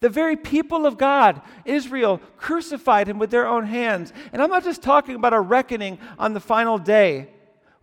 The 0.00 0.08
very 0.08 0.36
people 0.36 0.84
of 0.84 0.98
God, 0.98 1.40
Israel, 1.64 2.20
crucified 2.36 3.08
him 3.08 3.18
with 3.18 3.30
their 3.30 3.46
own 3.46 3.66
hands. 3.66 4.12
And 4.32 4.42
I'm 4.42 4.50
not 4.50 4.64
just 4.64 4.82
talking 4.82 5.14
about 5.14 5.32
a 5.32 5.40
reckoning 5.40 5.98
on 6.18 6.34
the 6.34 6.40
final 6.40 6.78
day 6.78 7.28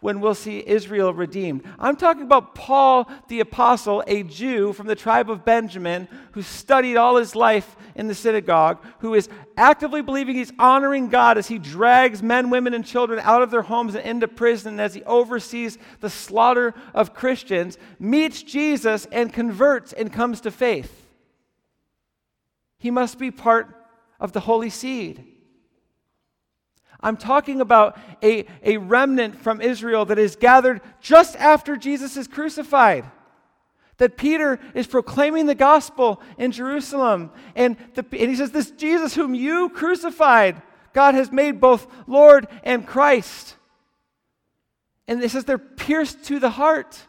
when 0.04 0.20
we'll 0.20 0.36
see 0.36 0.62
Israel 0.68 1.14
redeemed. 1.14 1.64
I'm 1.80 1.96
talking 1.96 2.24
about 2.24 2.56
Paul 2.56 3.10
the 3.30 3.40
Apostle, 3.40 4.04
a 4.06 4.24
Jew 4.24 4.74
from 4.74 4.86
the 4.86 4.96
tribe 4.96 5.30
of 5.30 5.46
Benjamin 5.46 6.10
who 6.34 6.42
studied 6.42 6.98
all 6.98 7.16
his 7.16 7.36
life 7.36 7.78
in 7.96 8.08
the 8.08 8.14
synagogue, 8.14 8.84
who 9.00 9.14
is 9.14 9.30
actively 9.56 10.02
believing 10.02 10.36
he's 10.36 10.52
honoring 10.60 11.08
God 11.08 11.38
as 11.38 11.48
he 11.48 11.58
drags 11.58 12.22
men, 12.22 12.50
women, 12.50 12.74
and 12.74 12.86
children 12.86 13.22
out 13.24 13.42
of 13.42 13.50
their 13.50 13.62
homes 13.62 13.96
and 13.96 14.06
into 14.06 14.28
prison, 14.28 14.80
as 14.80 14.94
he 14.94 15.04
oversees 15.04 15.78
the 16.02 16.10
slaughter 16.10 16.74
of 16.94 17.14
Christians, 17.14 17.78
meets 17.98 18.44
Jesus 18.44 19.08
and 19.10 19.32
converts 19.32 19.94
and 19.94 20.12
comes 20.12 20.42
to 20.42 20.52
faith. 20.52 21.03
He 22.84 22.92
must 22.92 23.18
be 23.18 23.32
part 23.32 23.74
of 24.20 24.34
the 24.34 24.42
holy 24.42 24.70
seed. 24.70 25.24
I'm 27.00 27.16
talking 27.16 27.62
about 27.62 27.98
a, 28.22 28.46
a 28.62 28.76
remnant 28.76 29.38
from 29.38 29.62
Israel 29.62 30.04
that 30.04 30.20
is 30.20 30.36
gathered 30.36 30.82
just 31.00 31.38
after 31.38 31.78
Jesus 31.78 32.18
is 32.18 32.28
crucified. 32.28 33.10
That 34.00 34.18
Peter 34.18 34.60
is 34.74 34.86
proclaiming 34.86 35.46
the 35.46 35.56
gospel 35.56 36.22
in 36.38 36.52
Jerusalem. 36.52 37.32
And, 37.56 37.78
the, 37.94 38.06
and 38.20 38.30
he 38.30 38.36
says, 38.36 38.52
This 38.52 38.72
Jesus 38.72 39.16
whom 39.16 39.34
you 39.34 39.70
crucified, 39.70 40.62
God 40.92 41.16
has 41.16 41.32
made 41.32 41.62
both 41.62 41.88
Lord 42.06 42.50
and 42.66 42.86
Christ. 42.86 43.56
And 45.08 45.24
it 45.24 45.32
says 45.32 45.46
they're 45.46 45.58
pierced 45.58 46.26
to 46.26 46.38
the 46.38 46.50
heart. 46.50 47.00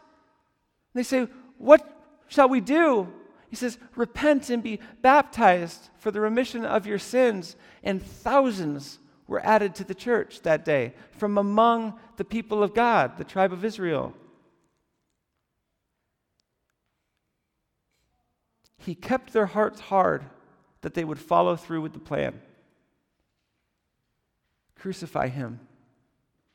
And 0.94 1.00
they 1.00 1.02
say, 1.02 1.26
What 1.58 1.84
shall 2.28 2.48
we 2.48 2.60
do? 2.60 3.12
He 3.54 3.56
says, 3.56 3.78
Repent 3.94 4.50
and 4.50 4.64
be 4.64 4.80
baptized 5.00 5.90
for 5.96 6.10
the 6.10 6.20
remission 6.20 6.64
of 6.64 6.88
your 6.88 6.98
sins. 6.98 7.54
And 7.84 8.02
thousands 8.02 8.98
were 9.28 9.46
added 9.46 9.76
to 9.76 9.84
the 9.84 9.94
church 9.94 10.40
that 10.40 10.64
day 10.64 10.92
from 11.12 11.38
among 11.38 11.96
the 12.16 12.24
people 12.24 12.64
of 12.64 12.74
God, 12.74 13.16
the 13.16 13.22
tribe 13.22 13.52
of 13.52 13.64
Israel. 13.64 14.12
He 18.76 18.96
kept 18.96 19.32
their 19.32 19.46
hearts 19.46 19.82
hard 19.82 20.24
that 20.80 20.94
they 20.94 21.04
would 21.04 21.20
follow 21.20 21.54
through 21.54 21.82
with 21.82 21.92
the 21.92 22.00
plan. 22.00 22.40
Crucify 24.74 25.28
him. 25.28 25.60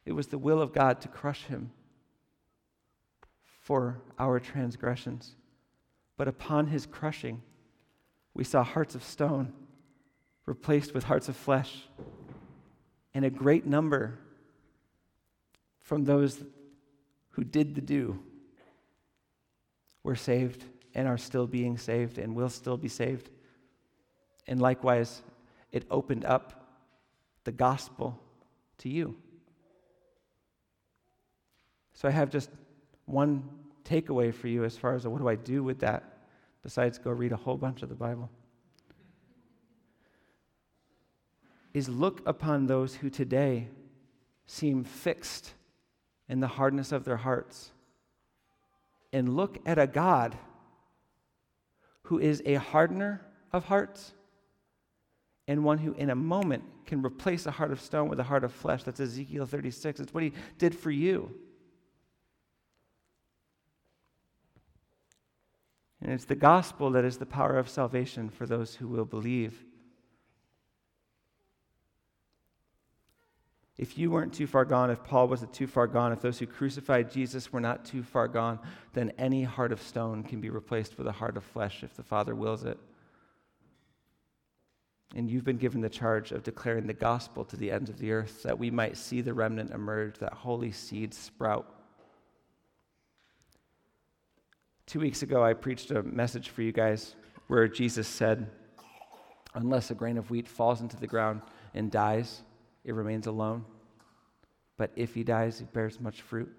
It 0.04 0.12
was 0.12 0.28
the 0.28 0.38
will 0.38 0.62
of 0.62 0.74
God 0.74 1.00
to 1.00 1.08
crush 1.08 1.46
him 1.46 1.72
for 3.62 4.02
our 4.20 4.42
transgressions. 4.42 5.38
But 6.20 6.28
upon 6.28 6.68
his 6.68 6.86
crushing, 6.86 7.42
we 8.34 8.44
saw 8.44 8.62
hearts 8.62 8.94
of 8.94 9.06
stone 9.06 9.54
replaced 10.46 10.94
with 10.94 11.06
hearts 11.06 11.30
of 11.30 11.38
flesh, 11.38 11.88
and 13.14 13.24
a 13.24 13.30
great 13.30 13.66
number 13.66 14.20
from 15.80 16.04
those 16.04 16.44
who 17.30 17.46
did 17.46 17.74
the 17.74 17.80
do 17.80 18.20
were 20.04 20.18
saved 20.18 20.66
and 20.94 21.08
are 21.08 21.18
still 21.18 21.48
being 21.48 21.78
saved 21.78 22.18
and 22.18 22.36
will 22.36 22.50
still 22.50 22.76
be 22.76 22.90
saved. 22.90 23.30
And 24.46 24.62
likewise, 24.62 25.22
it 25.72 25.86
opened 25.90 26.26
up 26.26 26.82
the 27.46 27.54
gospel 27.54 28.20
to 28.80 28.90
you. 28.90 29.16
So 31.94 32.10
I 32.10 32.12
have 32.12 32.30
just 32.30 32.50
one 33.06 33.48
takeaway 33.86 34.34
for 34.34 34.50
you 34.50 34.66
as 34.66 34.78
far 34.78 34.96
as 34.96 35.08
what 35.08 35.22
do 35.22 35.30
I 35.30 35.36
do 35.36 35.64
with 35.64 35.80
that, 35.80 36.09
besides 36.64 36.98
go 36.98 37.12
read 37.12 37.32
a 37.32 37.38
whole 37.38 37.58
bunch 37.58 37.82
of 37.82 37.90
the 37.90 37.96
Bible, 37.96 38.30
is 41.74 41.88
look 41.88 42.22
upon 42.28 42.68
those 42.68 42.96
who 42.96 43.10
today 43.10 43.68
seem 44.46 44.84
fixed 44.84 45.54
in 46.28 46.40
the 46.40 46.48
hardness 46.48 46.92
of 46.92 47.06
their 47.06 47.18
hearts 47.18 47.72
and 49.14 49.36
look 49.36 49.58
at 49.66 49.78
a 49.78 49.88
God 49.88 50.38
who 52.04 52.20
is 52.20 52.42
a 52.46 52.56
hardener 52.56 53.22
of 53.52 53.66
hearts 53.66 54.14
and 55.48 55.64
one 55.64 55.78
who 55.80 55.94
in 55.94 56.10
a 56.10 56.16
moment 56.16 56.64
can 56.86 57.04
replace 57.04 57.46
a 57.46 57.52
heart 57.52 57.72
of 57.72 57.82
stone 57.82 58.08
with 58.10 58.20
a 58.20 58.24
heart 58.24 58.44
of 58.44 58.52
flesh. 58.52 58.84
That's 58.84 59.00
Ezekiel 59.00 59.46
36. 59.46 60.00
It's 60.00 60.14
what 60.14 60.24
he 60.24 60.34
did 60.58 60.76
for 60.76 60.92
you. 60.92 61.36
And 66.10 66.16
it's 66.16 66.26
the 66.26 66.34
gospel 66.34 66.90
that 66.94 67.06
is 67.06 67.20
the 67.20 67.26
power 67.28 67.56
of 67.60 67.70
salvation 67.70 68.32
for 68.32 68.48
those 68.48 68.74
who 68.74 68.88
will 68.88 69.06
believe. 69.06 69.64
If 73.78 73.96
you 73.96 74.10
weren't 74.10 74.34
too 74.34 74.48
far 74.48 74.66
gone, 74.66 74.90
if 74.90 75.04
Paul 75.04 75.28
wasn't 75.28 75.54
too 75.54 75.68
far 75.68 75.86
gone, 75.86 76.12
if 76.12 76.20
those 76.20 76.40
who 76.40 76.48
crucified 76.48 77.12
Jesus 77.12 77.54
were 77.54 77.60
not 77.60 77.86
too 77.86 78.02
far 78.02 78.28
gone, 78.28 78.58
then 78.94 79.12
any 79.20 79.44
heart 79.44 79.72
of 79.72 79.84
stone 79.84 80.24
can 80.24 80.42
be 80.42 80.50
replaced 80.50 80.98
with 80.98 81.06
a 81.06 81.12
heart 81.12 81.38
of 81.38 81.44
flesh 81.44 81.84
if 81.84 81.96
the 81.96 82.02
Father 82.02 82.34
wills 82.34 82.64
it. 82.64 82.80
And 85.14 85.30
you've 85.30 85.46
been 85.46 85.58
given 85.58 85.82
the 85.82 85.90
charge 85.90 86.32
of 86.32 86.42
declaring 86.42 86.88
the 86.88 86.94
gospel 86.94 87.46
to 87.46 87.56
the 87.56 87.70
ends 87.70 87.92
of 87.92 88.00
the 88.00 88.14
earth 88.14 88.42
that 88.42 88.58
we 88.58 88.72
might 88.72 88.98
see 88.98 89.22
the 89.22 89.36
remnant 89.36 89.70
emerge, 89.70 90.18
that 90.18 90.34
holy 90.34 90.72
seed 90.72 91.14
sprout. 91.14 91.79
Two 94.90 95.00
weeks 95.00 95.22
ago, 95.22 95.44
I 95.44 95.54
preached 95.54 95.92
a 95.92 96.02
message 96.02 96.50
for 96.50 96.64
you 96.64 96.72
guys 96.72 97.14
where 97.46 97.68
Jesus 97.68 98.08
said, 98.08 98.50
Unless 99.54 99.92
a 99.92 99.94
grain 99.94 100.18
of 100.18 100.32
wheat 100.32 100.48
falls 100.48 100.82
into 100.82 100.98
the 100.98 101.06
ground 101.06 101.44
and 101.76 101.92
dies, 101.92 102.42
it 102.84 102.96
remains 102.96 103.28
alone. 103.28 103.66
But 104.78 104.90
if 104.96 105.14
he 105.14 105.24
dies, 105.24 105.60
he 105.60 105.66
bears 105.66 106.00
much 106.00 106.24
fruit. 106.24 106.52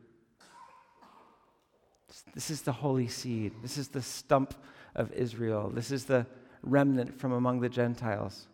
This 2.33 2.51
is 2.51 2.62
the 2.62 2.70
holy 2.70 3.09
seed. 3.09 3.53
This 3.62 3.76
is 3.76 3.89
the 3.89 4.01
stump 4.01 4.55
of 4.95 5.11
Israel. 5.11 5.68
This 5.68 5.91
is 5.91 6.05
the 6.05 6.24
remnant 6.62 7.18
from 7.18 7.33
among 7.33 7.59
the 7.59 7.68
Gentiles. 7.68 8.47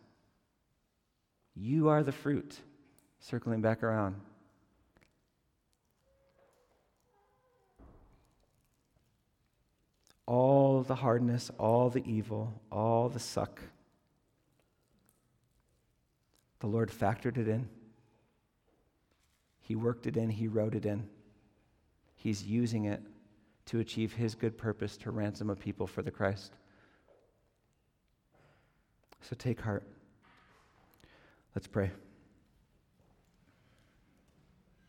You 1.53 1.89
are 1.89 2.01
the 2.01 2.11
fruit, 2.11 2.57
circling 3.19 3.61
back 3.61 3.83
around. 3.83 4.15
All 10.27 10.83
the 10.83 10.95
hardness, 10.95 11.49
all 11.57 11.89
the 11.89 12.03
evil, 12.05 12.53
all 12.71 13.09
the 13.09 13.19
suck. 13.19 13.59
The 16.59 16.67
Lord 16.67 16.91
factored 16.91 17.37
it 17.37 17.47
in. 17.47 17.67
He 19.61 19.75
worked 19.75 20.05
it 20.05 20.17
in, 20.17 20.29
He 20.29 20.47
wrote 20.47 20.75
it 20.75 20.85
in. 20.85 21.07
He's 22.15 22.43
using 22.43 22.85
it 22.85 23.01
to 23.67 23.79
achieve 23.79 24.13
His 24.13 24.35
good 24.35 24.57
purpose 24.57 24.97
to 24.97 25.11
ransom 25.11 25.49
a 25.49 25.55
people 25.55 25.87
for 25.87 26.01
the 26.01 26.11
Christ. 26.11 26.53
So 29.21 29.35
take 29.37 29.61
heart. 29.61 29.83
Let's 31.55 31.67
pray. 31.67 31.91